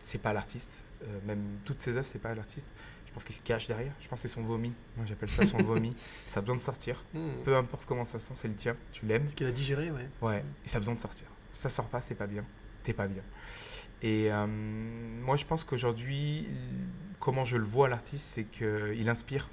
[0.00, 0.84] c'est pas l'artiste.
[1.02, 2.66] Euh, même toutes ses œuvres, c'est pas l'artiste.
[3.06, 3.92] Je pense qu'il se cache derrière.
[4.00, 4.72] Je pense que c'est son vomi.
[4.96, 5.92] Moi, j'appelle ça son vomi.
[5.96, 7.02] Ça a besoin de sortir.
[7.12, 7.42] Hmm.
[7.44, 8.76] Peu importe comment ça sent, c'est le tien.
[8.92, 9.28] Tu l'aimes.
[9.28, 10.08] Ce qu'il a digéré, ouais.
[10.22, 11.26] Ouais, et ça a besoin de sortir.
[11.52, 12.44] Ça sort pas, c'est pas bien.
[12.82, 13.22] T'es pas bien.
[14.02, 16.48] Et euh, moi, je pense qu'aujourd'hui,
[17.18, 19.48] comment je le vois l'artiste, c'est qu'il inspire.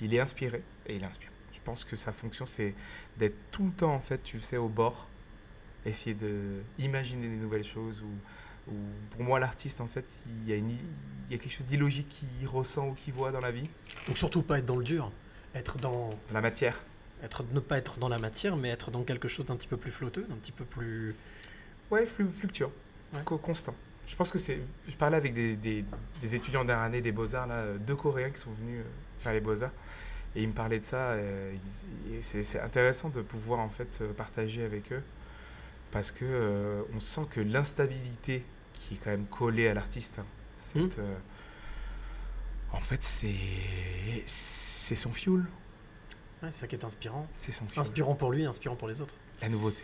[0.00, 1.30] Il est inspiré et il inspire.
[1.52, 2.74] Je pense que sa fonction, c'est
[3.18, 5.08] d'être tout le temps, en fait, tu sais, au bord,
[5.86, 8.02] essayer de imaginer des nouvelles choses.
[8.02, 8.76] Ou, ou
[9.10, 12.08] pour moi, l'artiste, en fait, il y, a une, il y a quelque chose d'illogique
[12.08, 13.68] qu'il ressent ou qu'il voit dans la vie.
[14.06, 15.10] Donc surtout pas être dans le dur,
[15.54, 16.76] être dans La matière.
[17.22, 19.76] être ne pas être dans la matière, mais être dans quelque chose d'un petit peu
[19.76, 21.14] plus flotteux, d'un petit peu plus.
[21.90, 22.72] Ouais, flu- fluctuant,
[23.14, 23.20] Ouais.
[23.24, 23.74] co- constant.
[24.06, 24.60] Je pense que c'est.
[24.88, 25.84] Je parlais avec des, des-
[26.20, 29.32] des étudiants dernière année des Beaux-Arts, là, euh, deux Coréens qui sont venus euh, faire
[29.32, 29.72] les Beaux-Arts.
[30.34, 31.12] Et ils me parlaient de ça.
[31.12, 31.54] euh,
[32.20, 35.02] c'est intéressant de pouvoir en fait partager avec eux.
[35.90, 40.26] Parce que euh, on sent que l'instabilité qui est quand même collée à l'artiste, hein,
[40.54, 40.98] c'est.
[40.98, 41.16] Euh,
[42.72, 43.32] en fait, c'est.
[44.26, 45.40] C'est son fuel.
[46.42, 47.26] Ouais, c'est ça qui est inspirant.
[47.38, 47.80] C'est son fuel.
[47.80, 49.14] Inspirant pour lui, inspirant pour les autres.
[49.42, 49.82] La nouveauté.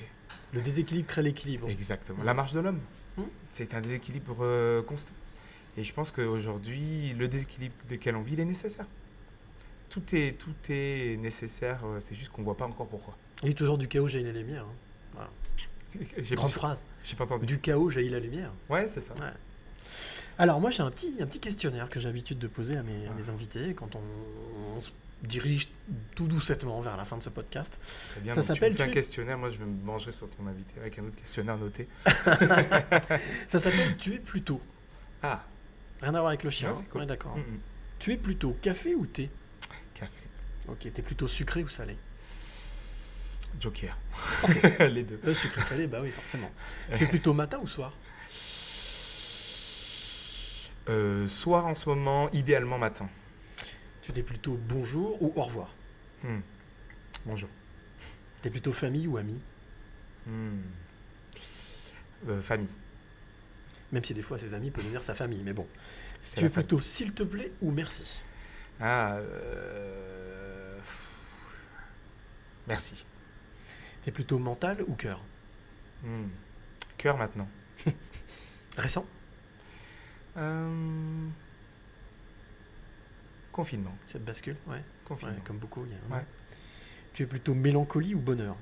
[0.52, 1.68] Le déséquilibre crée l'équilibre.
[1.68, 2.22] Exactement.
[2.22, 2.80] La marche de l'homme.
[3.16, 3.22] Hmm.
[3.50, 5.12] C'est un déséquilibre euh, constant.
[5.76, 8.86] Et je pense qu'aujourd'hui, le déséquilibre desquels on vit, il est nécessaire.
[9.88, 13.16] Tout est, tout est nécessaire, euh, c'est juste qu'on ne voit pas encore pourquoi.
[13.42, 14.64] Il y a toujours du chaos jaillit la lumière.
[15.18, 15.26] hein.
[16.18, 16.84] J'ai Grande pas, phrase.
[17.04, 17.44] j'ai pas entendu.
[17.44, 18.50] Du chaos jaillit la lumière.
[18.70, 19.12] Ouais, c'est ça.
[19.14, 19.30] Ouais.
[20.38, 23.06] Alors moi j'ai un petit, un petit questionnaire que j'ai l'habitude de poser à mes,
[23.06, 24.00] à mes invités quand on,
[24.76, 24.90] on se
[25.22, 25.68] dirige
[26.14, 27.78] tout doucettement vers la fin de ce podcast.
[28.12, 28.34] Très bien.
[28.34, 30.46] Ça donc tu me s'appelle fais un questionnaire, moi je vais me venger sur ton
[30.46, 31.88] invité avec un autre questionnaire noté.
[33.48, 34.60] Ça s'appelle Tu es plutôt.
[35.22, 35.44] Ah,
[36.00, 36.70] Rien à voir avec le chien.
[36.72, 37.00] Ouais, c'est cool.
[37.02, 37.36] Ouais, d'accord.
[37.36, 37.60] mm, mm.
[38.00, 39.30] Tu es plutôt café ou thé?
[39.94, 40.20] Café,
[40.68, 41.96] Ok, t'es plutôt sucré ou salé?
[43.60, 43.96] Joker.
[44.80, 45.20] Les deux.
[45.24, 46.50] Euh, Sucré salé, bah oui, forcément.
[46.96, 47.92] tu es plutôt matin ou soir?
[50.88, 53.08] Euh, soir en ce moment, idéalement matin.
[54.02, 55.74] Tu es plutôt bonjour ou au revoir
[56.24, 56.40] Hmm.
[57.26, 57.48] Bonjour.
[58.42, 59.40] T'es plutôt famille ou ami?
[60.26, 60.60] Hmm.
[62.28, 62.68] Euh, famille.
[63.90, 65.66] Même si des fois ses amis peuvent devenir sa famille, mais bon.
[66.36, 68.22] Tu es plutôt s'il te plaît ou merci?
[68.80, 70.78] Ah, euh,
[72.68, 73.04] Merci.
[74.02, 75.20] T'es plutôt mental ou cœur?
[76.04, 76.28] Hmm.
[76.98, 77.48] Cœur maintenant.
[78.76, 79.04] Récent?
[80.36, 81.28] Euh,
[83.52, 83.94] Confinement.
[84.06, 84.82] Cette bascule Ouais.
[85.04, 85.34] Confinement.
[85.34, 86.18] Ouais, comme beaucoup, il y a un.
[86.18, 86.26] Ouais.
[87.12, 88.56] Tu es plutôt mélancolie ou bonheur?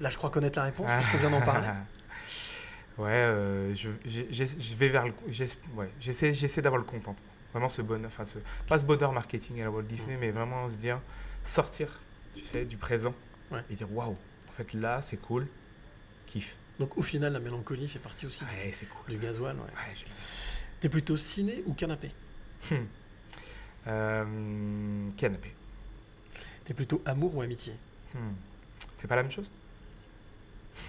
[0.00, 1.68] Là, je crois connaître la réponse, puisqu'on vient d'en parler.
[2.98, 5.14] ouais, euh, je, j'ai- j'ai- je vais vers le.
[5.28, 7.26] j'ai- ouais, j'essaie, j'essaie d'avoir le contentement.
[7.52, 10.68] Vraiment ce bonheur, enfin, ce, pas ce bonheur marketing à la Walt Disney, mais vraiment
[10.68, 11.00] se dire,
[11.42, 11.88] sortir,
[12.34, 13.14] tu sais, du présent
[13.50, 13.62] Ouais.
[13.70, 14.16] et dire waouh,
[14.48, 15.46] en fait là c'est cool,
[16.26, 16.56] kiff.
[16.78, 19.14] Donc, au final, la mélancolie fait partie aussi Ouais, c'est cool.
[19.14, 19.56] du gasoil.
[19.56, 19.62] Ouais.
[19.62, 20.04] Ouais, j'ai-
[20.80, 22.10] T'es plutôt ciné ou canapé?
[22.70, 22.84] Hmm.
[23.86, 25.52] Euh, canapé.
[26.64, 27.72] T'es plutôt amour ou amitié
[28.14, 28.32] Hmm.
[28.92, 29.50] C'est pas la même chose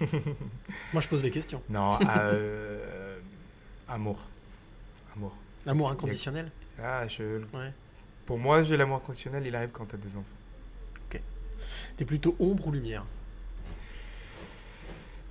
[0.92, 1.62] Moi, je pose les questions.
[1.68, 3.18] Non, euh,
[3.88, 4.18] amour.
[5.16, 5.36] Amour.
[5.66, 6.50] L'amour C'est- inconditionnel
[6.82, 7.72] Ah, je, Ouais.
[8.26, 10.34] pour moi, j'ai l'amour conditionnel, il arrive quand t'as des enfants.
[11.96, 13.04] T'es plutôt ombre ou lumière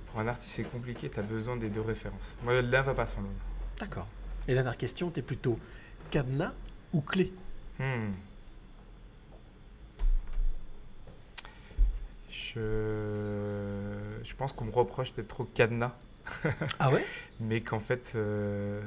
[0.08, 2.36] Pour un artiste, c'est compliqué, t'as besoin des deux références.
[2.42, 3.32] Moi, l'un va pas sans l'autre.
[3.78, 4.06] D'accord.
[4.46, 5.58] Et dernière question, t'es plutôt
[6.10, 6.52] cadenas
[6.92, 7.32] ou clé
[7.78, 8.12] Hmm.
[12.30, 12.60] Je...
[14.24, 15.94] je pense qu'on me reproche d'être trop cadenas,
[16.78, 17.04] Ah ouais?
[17.40, 18.80] Mais qu'en fait, euh,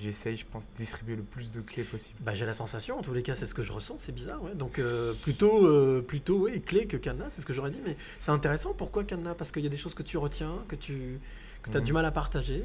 [0.00, 2.16] j'essaye, je pense, de distribuer le plus de clés possible.
[2.20, 4.42] Bah, j'ai la sensation, en tous les cas, c'est ce que je ressens, c'est bizarre,
[4.42, 4.54] ouais.
[4.54, 7.96] Donc, euh, plutôt, euh, plutôt ouais, clé que cadenas, c'est ce que j'aurais dit, mais
[8.18, 8.74] c'est intéressant.
[8.74, 9.34] Pourquoi cadenas?
[9.34, 11.18] Parce qu'il y a des choses que tu retiens, que tu
[11.62, 11.84] que as Mhm.
[11.84, 12.64] du mal à partager.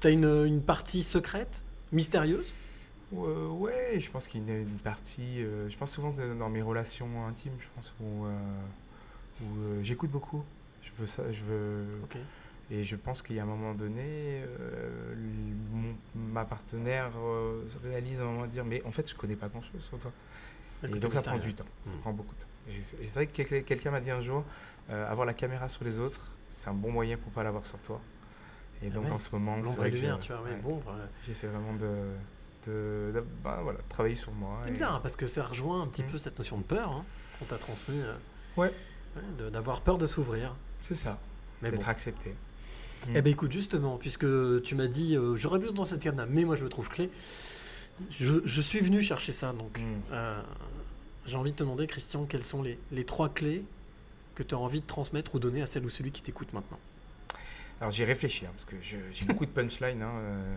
[0.00, 2.46] T'as une, une partie secrète, mystérieuse?
[3.14, 5.42] Euh, ouais, je pense qu'il y a une partie.
[5.42, 8.30] euh, je pense souvent dans mes relations intimes, je pense, où, euh,
[9.42, 10.42] où, euh, j'écoute beaucoup.
[10.82, 11.84] Je veux ça, je veux.
[12.70, 14.44] Et je pense qu'il y a un moment donné,
[15.72, 17.10] mon- ma partenaire
[17.68, 19.82] se réalise à un moment de dire Mais en fait, je connais pas grand chose
[19.82, 20.12] sur toi.
[20.84, 21.98] Et donc ça prend du temps, ça Mm.
[21.98, 22.46] prend beaucoup de temps.
[22.68, 24.44] Et c'est vrai que quel- quelqu'un m'a dit un jour
[24.88, 28.00] avoir la caméra sur les autres, c'est un bon moyen pour pas l'avoir sur toi.
[28.82, 29.10] Et Ah donc ouais.
[29.10, 29.96] en ce moment, c'est vrai que
[31.26, 31.88] j'essaie vraiment de,
[32.66, 34.58] de, de- bah, voilà, travailler sur moi.
[34.62, 36.06] C'est et- bizarre, hein, parce que ça rejoint un petit Mm.
[36.06, 37.04] peu cette notion de peur hein,
[37.38, 38.00] qu'on t'a transmis.
[38.00, 38.14] euh,
[38.56, 38.72] Ouais.
[39.52, 40.54] D'avoir peur de s'ouvrir.
[40.82, 41.18] C'est ça,
[41.60, 41.76] Mais bon.
[41.76, 42.30] d'être accepté.
[42.30, 43.16] Mm.
[43.16, 44.26] Eh ben écoute, justement, puisque
[44.62, 47.10] tu m'as dit euh, j'aurais besoin dans cette cadenas, mais moi je me trouve clé,
[48.10, 49.52] je, je suis venu chercher ça.
[49.52, 49.82] Donc, Mm.
[50.12, 50.42] euh,
[51.26, 53.64] j'ai envie de te demander, Christian, quelles sont les, les trois clés
[54.34, 56.78] que tu as envie de transmettre ou donner à celle ou celui qui t'écoute maintenant?
[57.80, 60.02] Alors j'ai réfléchi, hein, parce que j'ai beaucoup de punchlines.
[60.02, 60.54] hein, euh,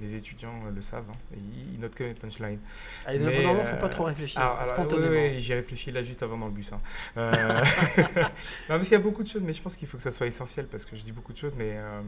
[0.00, 1.04] les étudiants euh, le savent.
[1.10, 2.60] hein, et ils, ils notent que mes punchlines.
[3.04, 5.10] Ah, Mais, Normalement, faut euh, pas trop réfléchir, alors, alors, spontanément.
[5.10, 6.72] oui, oui, j'ai réfléchi là juste avant dans le bus.
[6.72, 6.80] hein.
[7.18, 7.32] Euh,
[8.16, 8.24] non,
[8.68, 10.26] parce qu'il y a beaucoup de choses, mais je pense qu'il faut que ça soit
[10.26, 11.72] essentiel parce que je dis beaucoup de choses, mais.
[11.76, 12.00] euh,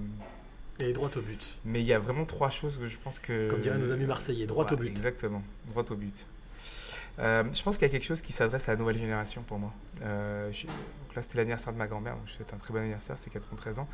[0.80, 1.58] Et droit au but.
[1.66, 3.50] Mais il y a vraiment trois choses que je pense que.
[3.50, 4.86] Comme diraient nos amis marseillais, droit au but.
[4.88, 6.26] Exactement, droit au but.
[7.18, 9.58] Euh, je pense qu'il y a quelque chose qui s'adresse à la nouvelle génération pour
[9.58, 9.74] moi.
[10.02, 13.16] Euh, donc là, c'était l'anniversaire de ma grand-mère, donc je souhaite un très bon anniversaire,
[13.18, 13.88] c'est 93 ans.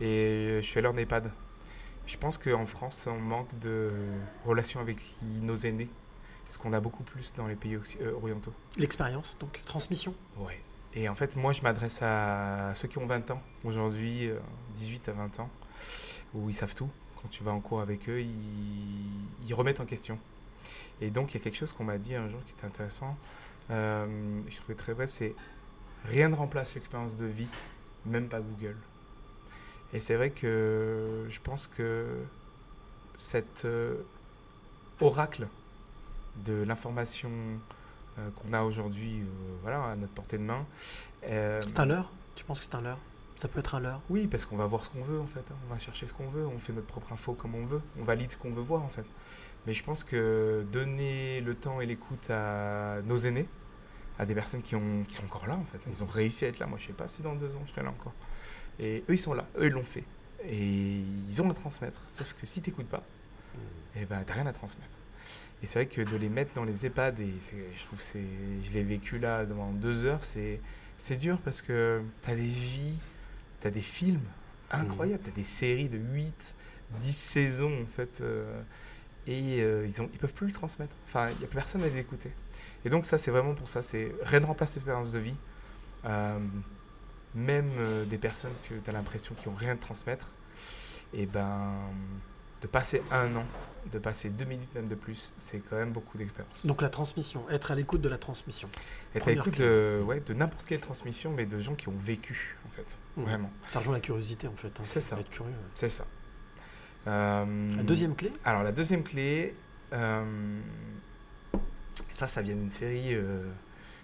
[0.00, 1.32] Et je suis allé en EHPAD.
[2.06, 3.90] Je pense qu'en France, on manque de
[4.44, 4.98] relations avec
[5.42, 5.88] nos aînés,
[6.48, 8.52] ce qu'on a beaucoup plus dans les pays euh, orientaux.
[8.78, 10.14] L'expérience, donc transmission.
[10.38, 10.60] Ouais.
[10.94, 14.38] Et en fait, moi, je m'adresse à ceux qui ont 20 ans aujourd'hui, euh,
[14.76, 15.50] 18 à 20 ans,
[16.34, 16.88] où ils savent tout.
[17.22, 20.18] Quand tu vas en cours avec eux, ils, ils remettent en question.
[21.00, 23.16] Et donc, il y a quelque chose qu'on m'a dit un jour qui était intéressant,
[23.70, 24.06] euh,
[24.48, 25.34] je trouvais très vrai, c'est
[26.04, 27.46] rien ne remplace l'expérience de vie,
[28.04, 28.76] même pas Google.
[29.92, 32.06] Et c'est vrai que je pense que
[33.16, 33.96] cet euh,
[35.00, 35.48] oracle
[36.44, 37.30] de l'information
[38.18, 39.24] euh, qu'on a aujourd'hui, euh,
[39.62, 40.64] voilà, à notre portée de main.
[41.22, 42.10] C'est un leurre?
[42.34, 42.98] Tu penses que c'est un leurre?
[43.34, 44.00] Ça peut être un leurre?
[44.10, 45.40] Oui, parce qu'on va voir ce qu'on veut en fait.
[45.50, 45.56] hein.
[45.68, 48.04] On va chercher ce qu'on veut, on fait notre propre info comme on veut, on
[48.04, 49.06] valide ce qu'on veut voir en fait.
[49.66, 53.48] Mais je pense que donner le temps et l'écoute à nos aînés,
[54.18, 56.48] à des personnes qui, ont, qui sont encore là en fait, ils ont réussi à
[56.48, 56.66] être là.
[56.66, 58.12] Moi je sais pas si dans deux ans je serai là encore.
[58.78, 60.04] Et eux ils sont là, eux ils l'ont fait.
[60.48, 62.00] Et ils ont à transmettre.
[62.06, 63.02] Sauf que si tu n'écoutes pas,
[63.96, 64.90] eh ben, t'as rien à transmettre.
[65.62, 67.34] Et c'est vrai que de les mettre dans les EHPAD, et
[67.76, 68.24] je trouve que c'est,
[68.62, 70.60] je l'ai vécu là pendant deux heures, c'est,
[70.96, 72.96] c'est dur parce que t'as des vies,
[73.60, 74.22] t'as des films
[74.70, 76.54] incroyables, t'as des séries de 8,
[77.00, 78.62] 10 saisons en fait, euh,
[79.26, 80.96] et euh, ils, ont, ils peuvent plus le transmettre.
[81.06, 82.30] Enfin, il n'y a plus personne à les écouter.
[82.84, 85.36] Et donc ça, c'est vraiment pour ça, c'est rien ne remplace l'expérience de vie.
[86.06, 86.38] Euh,
[87.34, 90.28] même euh, des personnes que tu as l'impression qu'ils n'ont rien à transmettre,
[91.14, 91.72] et ben
[92.62, 93.44] de passer un an,
[93.90, 96.66] de passer deux minutes même de plus, c'est quand même beaucoup d'expérience.
[96.66, 98.68] Donc la transmission, être à l'écoute de la transmission.
[99.14, 102.58] Être à l'écoute de, ouais, de n'importe quelle transmission, mais de gens qui ont vécu,
[102.66, 102.98] en fait.
[103.16, 103.24] Mhm.
[103.24, 103.50] Vraiment.
[103.66, 104.68] Ça rejoint la curiosité en fait.
[104.78, 104.82] hein.
[104.84, 105.18] C'est ça.
[105.18, 105.54] Être curieux.
[105.74, 106.04] C'est ça.
[107.06, 108.30] Euh, La deuxième clé?
[108.44, 109.54] Alors, la deuxième clé,
[109.94, 110.60] euh,
[112.10, 113.50] ça, ça vient d'une série euh,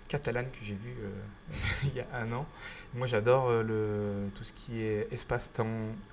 [0.09, 1.11] catalane que j'ai vue euh,
[1.85, 2.47] il y a un an.
[2.97, 5.66] Moi, j'adore euh, tout ce qui est espace-temps,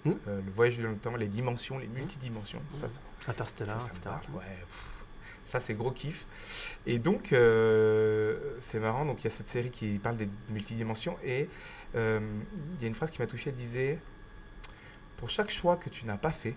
[0.05, 0.17] Mhm.
[0.27, 2.61] euh, le voyage dans le temps, les dimensions, les multidimensions.
[2.73, 4.01] Ça, ça, Interstellar, ça, ça etc.
[4.09, 4.57] parle, ouais,
[5.45, 6.25] ça, c'est gros kiff.
[6.85, 9.05] Et donc, euh, c'est marrant.
[9.05, 11.17] Donc, il y a cette série qui parle des multidimensions.
[11.23, 11.47] Et
[11.95, 11.99] il
[12.81, 13.49] y a une phrase qui m'a touché.
[13.51, 13.99] Elle disait
[15.17, 16.55] Pour chaque choix que tu n'as pas fait,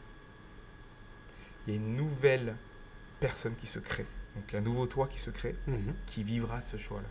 [1.67, 2.57] il y a une nouvelle
[3.21, 4.07] personne qui se crée.
[4.35, 5.95] Donc, un nouveau toi qui se crée, Mhm.
[6.07, 7.07] qui vivra ce choix-là.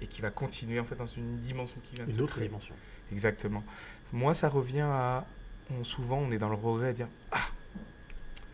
[0.00, 2.34] Et qui va continuer, en fait, dans une dimension qui vient de Une se autre
[2.34, 2.48] créer.
[2.48, 2.74] dimension.
[3.12, 3.64] Exactement.
[4.12, 5.26] Moi, ça revient à.
[5.70, 7.38] on- souvent, on est dans le regret à dire Ah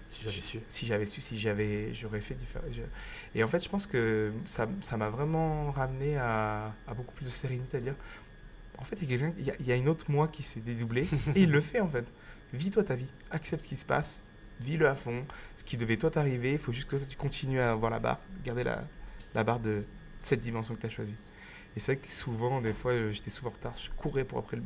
[0.09, 0.61] Si j'avais su.
[0.69, 2.65] si j'avais su, si j'avais, j'aurais fait différent.
[3.35, 7.25] Et en fait, je pense que ça, ça m'a vraiment ramené à, à beaucoup plus
[7.25, 7.95] de sérénité, à dire,
[8.79, 10.29] en fait, il y a quelqu'un, il y a, il y a une autre moi
[10.29, 12.05] qui s'est dédoublée, et il le fait en fait.
[12.53, 14.23] Vis-toi ta vie, accepte ce qui se passe,
[14.61, 15.25] vis-le à fond.
[15.57, 17.99] Ce qui devait toi t'arriver, il faut juste que toi, tu continues à avoir la
[17.99, 18.85] barre, garder la,
[19.35, 19.85] la barre de
[20.23, 21.15] cette dimension que tu as choisie.
[21.77, 24.39] Et c'est vrai que souvent, des fois, euh, j'étais souvent en retard, je courais pour
[24.39, 24.59] après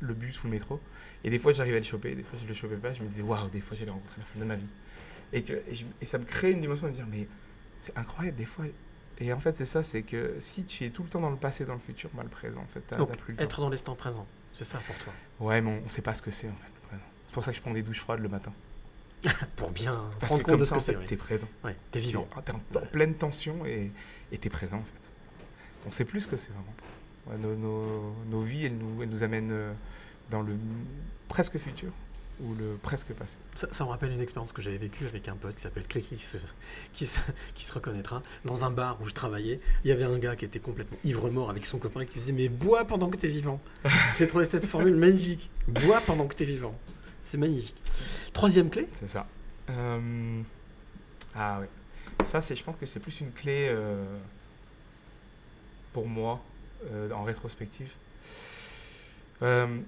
[0.00, 0.80] le, bus ou le métro,
[1.24, 3.08] et des fois, j'arrivais à le choper, des fois, je le chopais pas, je me
[3.08, 4.66] disais, waouh, des fois, j'allais rencontrer la femme de ma vie.
[5.32, 7.28] Et, tu vois, et, je- et ça me crée une dimension de dire, mais
[7.78, 8.64] c'est incroyable, des fois.
[9.18, 11.36] Et en fait, c'est ça, c'est que si tu es tout le temps dans le
[11.36, 13.44] passé, dans le futur, mal présent, en fait, t'as Donc t'as plus le temps.
[13.44, 15.12] être dans l'instant présent, c'est ça pour toi.
[15.40, 17.02] Ouais, mais on, on sait pas ce que c'est, en fait, le présent.
[17.26, 18.52] C'est pour ça que je prends des douches froides le matin.
[19.56, 21.06] Pour bien Parce prendre que compte comme de ça, ce en que c'est.
[21.06, 21.48] t'es présent.
[21.62, 22.26] Ouais, t'es vivant.
[22.42, 23.92] T'es en, en pleine tension et
[24.32, 25.12] et t'es présent, en fait.
[25.86, 26.74] On sait plus ce que c'est vraiment.
[27.26, 29.72] Ouais, nos, nos- nos vies, elles nous, elles nous amènent euh,
[30.30, 30.54] dans le
[31.28, 31.90] presque futur
[32.42, 33.36] ou le presque passé.
[33.54, 36.16] Ça, ça me rappelle une expérience que j'avais vécue avec un pote qui s'appelle Cricri,
[36.16, 36.38] qui se,
[36.94, 37.20] qui, se,
[37.54, 38.22] qui se reconnaîtra.
[38.46, 41.50] Dans un bar où je travaillais, il y avait un gars qui était complètement ivre-mort
[41.50, 43.60] avec son copain qui disait Mais bois pendant que t'es vivant.
[44.18, 45.50] J'ai trouvé cette formule magnifique.
[45.68, 46.74] Bois pendant que t'es vivant.
[47.20, 47.76] C'est magnifique.
[48.32, 49.26] Troisième clé C'est ça.
[49.68, 50.40] Euh,
[51.34, 51.68] Ah ouais.
[52.24, 54.18] Ça, je pense que c'est plus une clé euh,
[55.92, 56.42] pour moi
[56.90, 57.90] euh, en rétrospective.
[59.42, 59.78] Euh,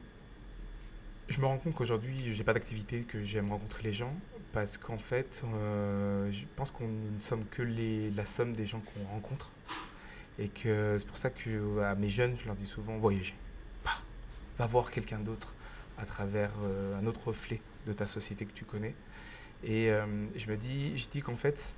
[1.29, 4.15] je me rends compte qu'aujourd'hui, j'ai pas d'activité, que j'aime rencontrer les gens,
[4.53, 8.81] parce qu'en fait, euh, je pense qu'on ne sommes que les, la somme des gens
[8.81, 9.53] qu'on rencontre.
[10.39, 13.35] Et que c'est pour ça que à mes jeunes, je leur dis souvent voyager.
[13.85, 14.03] Pars.
[14.59, 15.55] Va voir quelqu'un d'autre
[15.99, 16.51] à travers
[16.99, 18.95] un autre reflet de ta société que tu connais.
[19.63, 19.91] Et
[20.35, 21.75] je me dis, je dis qu'en fait,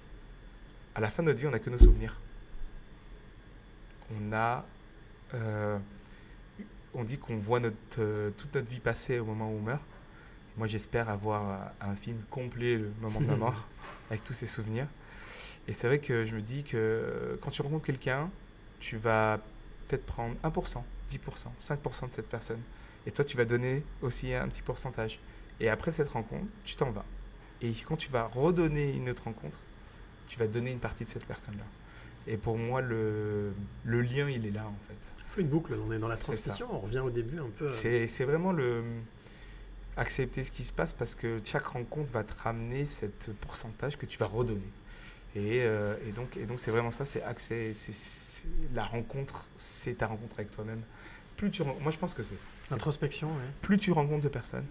[0.94, 2.20] à la fin de notre vie, on n'a que nos souvenirs.
[4.10, 4.64] On a
[5.34, 5.78] euh,
[6.94, 9.84] on dit qu'on voit notre, euh, toute notre vie passer au moment où on meurt.
[10.56, 13.66] Moi, j'espère avoir euh, un film complet le moment de ma mort,
[14.10, 14.86] avec tous ces souvenirs.
[15.66, 18.30] Et c'est vrai que je me dis que quand tu rencontres quelqu'un,
[18.78, 19.40] tu vas
[19.88, 21.18] peut-être prendre 1%, 10%,
[21.60, 22.60] 5% de cette personne.
[23.06, 25.18] Et toi, tu vas donner aussi un petit pourcentage.
[25.60, 27.04] Et après cette rencontre, tu t'en vas.
[27.60, 29.58] Et quand tu vas redonner une autre rencontre,
[30.28, 31.64] tu vas donner une partie de cette personne-là.
[32.26, 33.52] Et pour moi, le,
[33.84, 34.96] le lien, il est là, en fait.
[35.18, 37.70] Il faut une boucle, on est dans la transmission, on revient au début un peu.
[37.70, 38.82] C'est vraiment le
[39.96, 44.06] accepter ce qui se passe parce que chaque rencontre va te ramener cette pourcentage que
[44.06, 44.72] tu vas redonner.
[45.36, 47.22] Et, euh, et donc et donc c'est vraiment ça, c'est
[48.72, 50.82] la rencontre, c'est ta rencontre avec toi-même.
[51.36, 52.74] Plus tu, moi je pense que c'est ça.
[52.74, 53.42] Introspection, ouais.
[53.60, 54.66] plus tu rencontres de personnes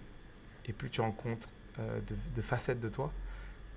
[0.65, 1.49] et plus tu rencontres
[1.79, 3.11] euh, de, de facettes de toi,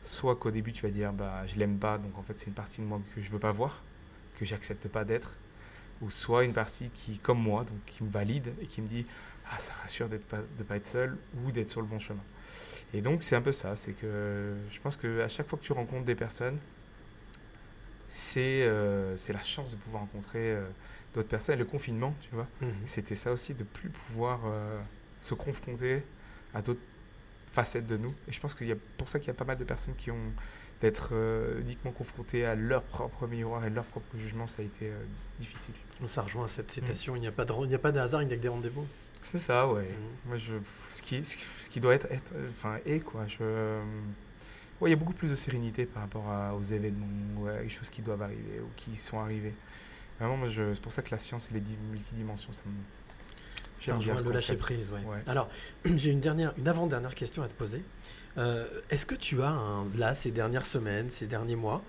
[0.07, 2.55] soit qu'au début tu vas dire bah je l'aime pas, donc en fait c'est une
[2.55, 3.83] partie de moi que je veux pas voir,
[4.39, 5.33] que j'accepte pas d'être,
[6.01, 9.07] ou soit une partie qui comme moi, donc qui me valide et qui me dit
[9.51, 12.23] ah ça rassure d'être pas de pas être seul ou d'être sur le bon chemin.
[12.95, 15.65] Et donc c'est un peu ça, c'est que je pense que à chaque fois que
[15.65, 16.59] tu rencontres des personnes,
[18.09, 20.65] c'est euh, c'est la chance de pouvoir rencontrer euh,
[21.15, 21.57] d'autres personnes.
[21.57, 22.73] Et le confinement, tu vois, Mhm.
[22.87, 24.81] c'était ça aussi, de plus pouvoir euh,
[25.21, 26.03] se confronter
[26.55, 26.81] à d'autres
[27.47, 28.15] facettes de nous.
[28.29, 30.11] Et je pense y a pour ça qu'il y a pas mal de personnes qui
[30.11, 30.33] ont
[30.83, 34.91] d'être euh, uniquement confrontées à leur propre miroir et leur propre jugement, ça a été
[34.91, 35.03] euh,
[35.39, 35.73] difficile.
[36.07, 36.75] Ça rejoint cette Mm.
[36.75, 38.37] citation il n'y a, pas de, il n'y a pas de hasard, il n'y a
[38.37, 38.87] que des rendez-vous.
[39.23, 39.85] C'est ça, ouais.
[39.85, 39.89] Mhm.
[40.27, 40.53] Moi, je,
[40.91, 41.37] ce, qui, ce
[41.71, 43.27] qui- doit être, être euh, enfin, est quoi.
[43.27, 43.83] Je, euh,
[44.81, 47.07] ouais, il y a beaucoup plus de sérénité par rapport à- aux événements,
[47.41, 49.55] ou à les choses qui doivent arriver ou qui sont arrivées.
[50.21, 52.73] Vraiment, moi, je- c'est pour ça que la science et les di- multidimensions, ça me.
[53.81, 55.01] J'aime bien ce le lâcher prise, ouais.
[55.05, 55.23] Ouais.
[55.27, 55.49] Alors,
[55.85, 57.83] j'ai une dernière, une avant-dernière question à te poser.
[58.39, 61.83] Euh, Est-ce que tu as, un- là, ces dernières semaines, ces derniers mois,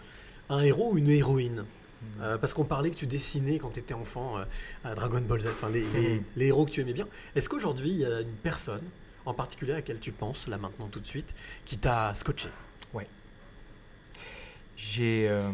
[0.50, 1.62] un héros ou une héroïne?
[1.64, 2.06] Mm.
[2.22, 4.44] Euh, Parce qu'on parlait que tu dessinais quand tu étais enfant euh,
[4.84, 7.08] à Dragon Ball Z, enfin les, les- les héros que tu aimais bien.
[7.36, 8.84] Est-ce qu'aujourd'hui, il y a une personne
[9.26, 11.34] en particulier à laquelle tu penses, là maintenant tout de suite,
[11.66, 12.50] qui t'a scotché?
[14.78, 15.28] J'ai.
[15.28, 15.50] euh,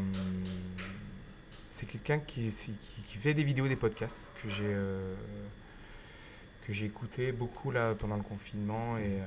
[1.69, 2.73] c'est quelqu'un qui, qui,
[3.05, 5.15] qui fait des vidéos, des podcasts que j'ai euh,
[6.65, 9.25] que j'ai écouté beaucoup là pendant le confinement et euh,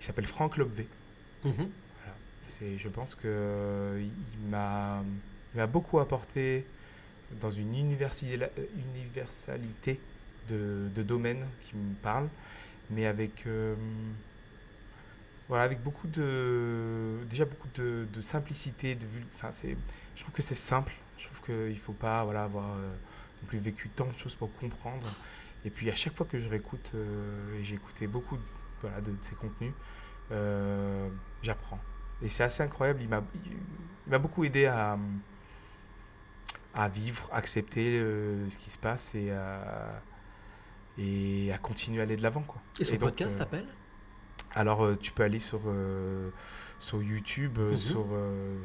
[0.00, 0.86] il s'appelle Franck Lobvé.
[1.44, 1.68] Mhm.
[2.48, 5.02] C'est, je pense que euh, il m'a,
[5.52, 6.64] il m'a beaucoup apporté
[7.40, 8.48] dans une universi-
[8.94, 9.98] universalité
[10.48, 12.28] de, de domaines qui me parlent,
[12.90, 13.74] mais avec, euh,
[15.48, 19.76] voilà, avec beaucoup de, déjà beaucoup de, de simplicité, de enfin c'est,
[20.14, 20.92] je trouve que c'est simple.
[21.18, 22.88] Je trouve qu'il ne faut pas, voilà, avoir euh,
[23.42, 25.06] non plus vécu tant de choses pour comprendre.
[25.66, 28.42] Et puis à chaque fois que je réécoute, euh, et j'ai écouté beaucoup, de-
[28.80, 29.72] voilà, de, de ses contenus,
[30.30, 31.08] euh,
[31.42, 31.80] j'apprends.
[32.22, 33.00] Et c'est assez incroyable.
[33.02, 34.96] Il m'a, il m'a beaucoup aidé à,
[36.74, 40.02] à vivre, accepter euh, ce qui se passe et à,
[40.98, 42.42] et à continuer à aller de l'avant.
[42.42, 42.62] Quoi.
[42.78, 43.66] Et son donc, podcast s'appelle?
[44.54, 46.30] Alors, tu peux aller sur, euh,
[46.78, 47.76] sur YouTube, Mhm.
[47.76, 48.06] sur.
[48.12, 48.56] euh,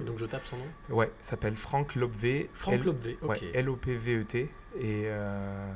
[0.00, 0.66] Et donc je tape son nom?
[0.88, 2.48] Ouais, s'appelle Franck Lobvé.
[2.54, 3.28] Franck L- Lobvé, ok.
[3.30, 4.38] Ouais, L-O-P-V-E-T.
[4.78, 5.72] Et euh,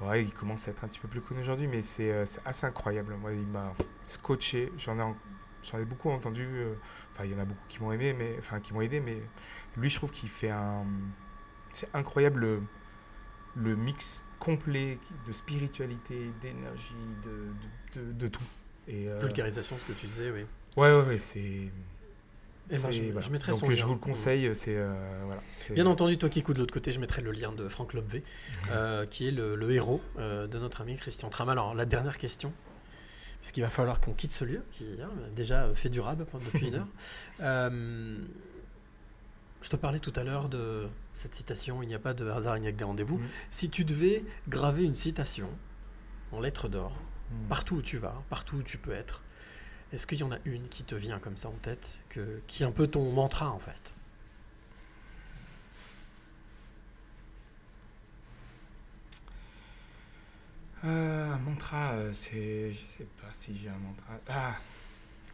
[0.00, 2.66] ouais, il commence à être un petit peu plus connu aujourd'hui, mais c'est euh, assez
[2.66, 3.14] incroyable.
[3.16, 3.72] Moi, il m'a
[4.06, 4.72] scotché.
[4.78, 5.16] J'en ai, en-
[5.62, 6.46] j'en ai beaucoup entendu.
[6.46, 6.74] euh,
[7.12, 9.20] Enfin, il y en a beaucoup qui m'ont aimé, mais enfin qui m'ont aidé, mais
[9.76, 10.84] lui, je trouve qu'il fait un.
[11.72, 12.62] C'est incroyable le,
[13.56, 16.94] le mix complet de spiritualité, d'énergie,
[17.24, 18.44] de, de, de- de tout.
[18.88, 20.46] Et, euh, Vulgarisation, ce que tu disais, oui.
[20.76, 21.70] Ouais, ouais, ouais, c'est.
[22.72, 23.20] Eh ben, je- voilà.
[23.26, 23.76] je mettrai Donc son euh, lien.
[23.76, 24.92] je vous le conseille, c'est euh,
[25.26, 25.40] voilà.
[25.58, 27.94] c'est- Bien entendu, toi qui écoutes de l'autre côté, je mettrai le lien de Franck
[27.94, 28.22] Lobvé,
[28.70, 31.48] euh, qui est le, le héros euh, de notre ami Christian Tram.
[31.48, 32.52] Alors, la dernière question,
[33.40, 36.88] puisqu'il va falloir qu'on quitte ce lieu, qui hein, déjà fait durable depuis une heure.
[37.40, 38.18] Euh,
[39.62, 42.56] je te parlais tout à l'heure de cette citation Il n'y a pas de hasard,
[42.56, 43.18] il n'y a que des rendez-vous.
[43.18, 43.26] Mhm.
[43.50, 45.48] Si tu devais graver une citation
[46.32, 46.92] en lettres d'or,
[47.32, 47.46] Hmm.
[47.48, 49.22] partout où tu vas, partout où tu peux être,
[49.92, 52.62] est-ce qu'il y en a une qui te vient comme ça en tête, que, qui
[52.62, 53.94] est un peu ton mantra en fait?
[60.84, 62.72] Euh, un mantra, euh, c'est.
[62.72, 64.18] Je sais pas si j'ai un mantra.
[64.28, 64.54] Ah,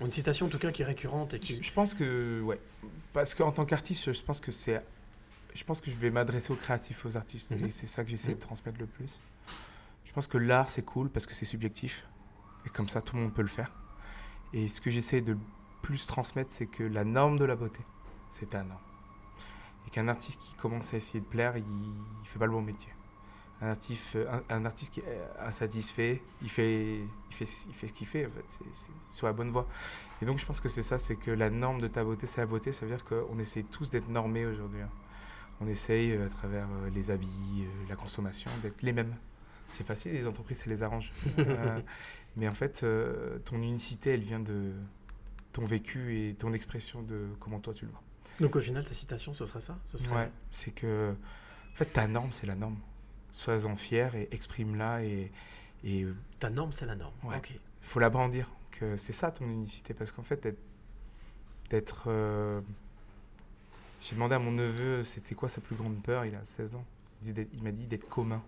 [0.01, 1.63] Une citation en tout cas qui est récurrente et je, qui.
[1.63, 2.41] je pense que.
[2.43, 2.61] Ouais.
[3.13, 4.83] Parce qu'en tant qu'artiste, je pense que c'est.
[5.55, 7.53] Je pense que je vais m'adresser aux créatifs, aux artistes.
[7.53, 7.67] Mhm.
[7.67, 8.35] Et c'est ça que j'essaie Mhm.
[8.35, 9.21] de transmettre le plus.
[10.05, 12.07] Je pense que l'art, c'est cool parce que c'est subjectif.
[12.65, 13.71] Et comme ça, tout le monde peut le faire.
[14.53, 15.37] Et ce que j'essaie de
[15.83, 17.81] plus transmettre, c'est que la norme de la beauté,
[18.31, 18.81] c'est ta norme.
[19.87, 22.63] Et qu'un artiste qui commence à essayer de plaire, il, il fait pas le bon
[22.63, 22.93] métier.
[23.63, 27.93] Un artiste, un, un artiste qui est insatisfait, il fait, il fait, il fait ce
[27.93, 28.45] qu'il fait, en fait.
[28.47, 29.67] C'est c'est sur la bonne voie.
[30.23, 32.41] Et donc, je pense que c'est ça, c'est que la norme de ta beauté, c'est
[32.43, 32.73] la beauté.
[32.73, 34.83] Ça veut dire qu'on essaie tous d'être normés aujourd'hui.
[34.83, 34.91] hein.
[35.61, 37.29] On essaye, euh, à travers euh, les habits,
[37.61, 39.17] euh, la consommation, d'être les mêmes.
[39.71, 41.13] c'est facile, les entreprises, ça les arrange.
[41.39, 41.81] Euh,
[42.37, 44.73] mais en fait, euh, ton unicité, elle vient de
[45.53, 48.03] ton vécu et ton expression de comment toi tu le vois.
[48.41, 49.79] Donc au final, ta citation, ce serait ça?
[49.85, 50.15] Ce serait...
[50.15, 51.13] Ouais, c'est que
[51.73, 52.79] en fait, ta norme, c'est la norme.
[53.31, 55.31] Sois-en fier et exprime-la et,
[55.85, 56.07] et
[56.39, 57.15] Ta norme, c'est la norme.
[57.25, 57.37] Ouais.
[57.37, 57.53] Ok.
[57.81, 58.51] faut la brandir.
[58.71, 59.95] Que c'est ça ton unicité.
[59.95, 60.47] Parce qu'en fait,
[61.71, 62.05] d'être.
[62.09, 62.61] euh,
[64.03, 66.27] J'ai demandé à mon neveu, c'était quoi sa plus grande peur?
[66.27, 66.85] Il a 16 ans.
[67.25, 68.43] Il m'a dit d'être commun.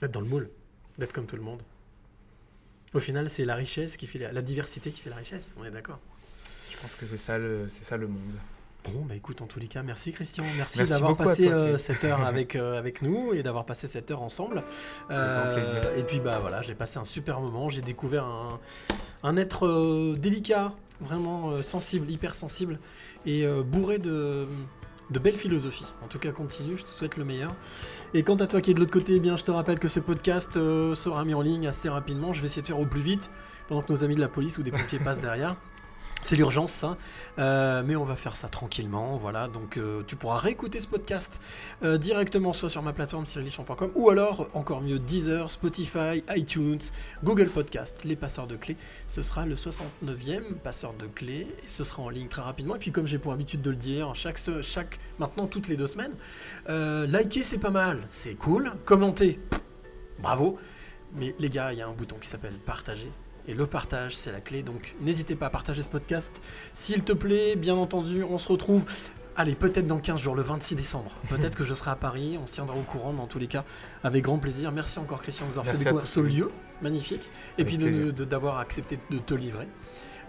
[0.00, 0.50] D'être dans le moule,
[1.00, 1.62] d'être comme tout le monde.
[2.94, 5.54] Au final, c'est la richesse qui fait la, la diversité qui fait la richesse.
[5.58, 5.98] On est d'accord.
[6.70, 8.34] Je pense que c'est ça le, c'est ça le monde.
[8.84, 10.44] Bon, bah écoute, en tous les cas, merci Christian.
[10.56, 13.86] Merci, Merci d'avoir passé toi, euh, cette heure avec, euh, avec nous et d'avoir passé
[13.86, 14.64] cette heure ensemble.
[15.10, 15.82] Euh, plaisir.
[15.98, 17.68] Et puis, bah voilà, j'ai passé un super moment.
[17.68, 18.58] J'ai découvert un,
[19.22, 22.78] un être délicat, vraiment sensible, hyper sensible
[23.26, 24.46] et bourré de,
[25.10, 25.92] de belles philosophies.
[26.02, 27.54] En tout cas, continue, je te souhaite le meilleur.
[28.14, 29.88] Et quant à toi qui es de l'autre côté, eh bien, je te rappelle que
[29.88, 32.32] ce podcast euh, sera mis en ligne assez rapidement.
[32.32, 33.30] Je vais essayer de faire au plus vite
[33.68, 35.56] pendant que nos amis de la police ou des pompiers passent derrière.
[36.22, 36.98] C'est l'urgence, ça.
[37.38, 39.48] Euh, mais on va faire ça tranquillement, voilà.
[39.48, 41.40] Donc euh, tu pourras réécouter ce podcast
[41.82, 46.80] euh, directement, soit sur ma plateforme cyrilichamp.com ou alors, encore mieux, Deezer, Spotify, iTunes,
[47.24, 48.76] Google Podcast, les passeurs de clés.
[49.08, 52.76] Ce sera le 69e passeur de clés et ce sera en ligne très rapidement.
[52.76, 55.86] Et puis, comme j'ai pour habitude de le dire, chaque, chaque maintenant toutes les deux
[55.86, 56.12] semaines,
[56.66, 58.74] liker c'est pas mal, c'est cool.
[58.84, 59.40] Commenter,
[60.18, 60.58] bravo.
[61.14, 63.10] Mais les gars, il y a un bouton qui s'appelle partager.
[63.48, 64.62] Et le partage, c'est la clé.
[64.62, 66.40] Donc n'hésitez pas à partager ce podcast.
[66.72, 68.84] S'il te plaît, bien entendu, on se retrouve.
[69.36, 71.12] Allez, peut-être dans 15 jours, le 26 décembre.
[71.30, 73.46] Peut-être que je serai à Paris, on se tiendra au courant, mais en tous les
[73.46, 73.64] cas,
[74.04, 74.70] avec grand plaisir.
[74.72, 76.50] Merci encore Christian de nous avoir fait découvrir ce lieu
[76.82, 77.22] magnifique.
[77.56, 79.66] Et Avec puis de- de- d'avoir accepté de te livrer.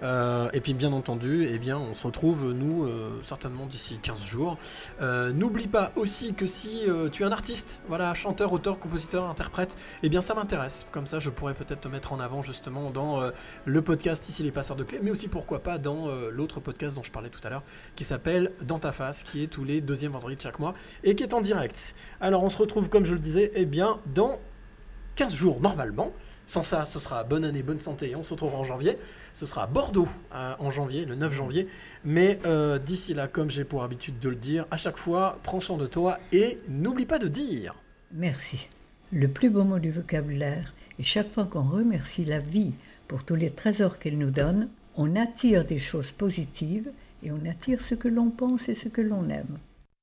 [0.03, 4.25] Euh, et puis bien entendu, eh bien, on se retrouve nous euh, certainement d'ici 15
[4.25, 4.57] jours.
[5.01, 9.75] Euh, N'oublie pas aussi que si tu es un artiste, voilà, chanteur, auteur, compositeur, interprète,
[10.03, 10.85] eh bien ça m'intéresse.
[10.91, 13.21] Comme ça, je pourrais peut-être te mettre en avant justement dans
[13.65, 17.03] le podcast ici les passeurs de clés, mais aussi pourquoi pas dans l'autre podcast dont
[17.03, 17.63] je parlais tout à l'heure,
[17.95, 20.73] qui s'appelle Dans ta face, qui est tous les deuxièmes vendredis de chaque mois
[21.03, 21.95] et qui est en direct.
[22.19, 24.39] Alors on se retrouve comme je le disais, eh bien dans
[25.15, 26.11] 15 jours normalement.
[26.51, 28.97] Sans ça, ce sera bonne année, bonne santé on se retrouvera en janvier.
[29.33, 31.69] Ce sera à Bordeaux euh, en janvier, le 9 janvier.
[32.03, 35.61] Mais euh, d'ici là, comme j'ai pour habitude de le dire, à chaque fois, prends
[35.61, 37.73] soin de toi et n'oublie pas de dire.
[38.11, 38.67] Merci.
[39.13, 40.73] Le plus beau mot du vocabulaire.
[40.99, 42.73] Et chaque fois qu'on remercie la vie
[43.07, 46.91] pour tous les trésors qu'elle nous donne, on attire des choses positives
[47.23, 49.57] et on attire ce que l'on pense et ce que l'on aime.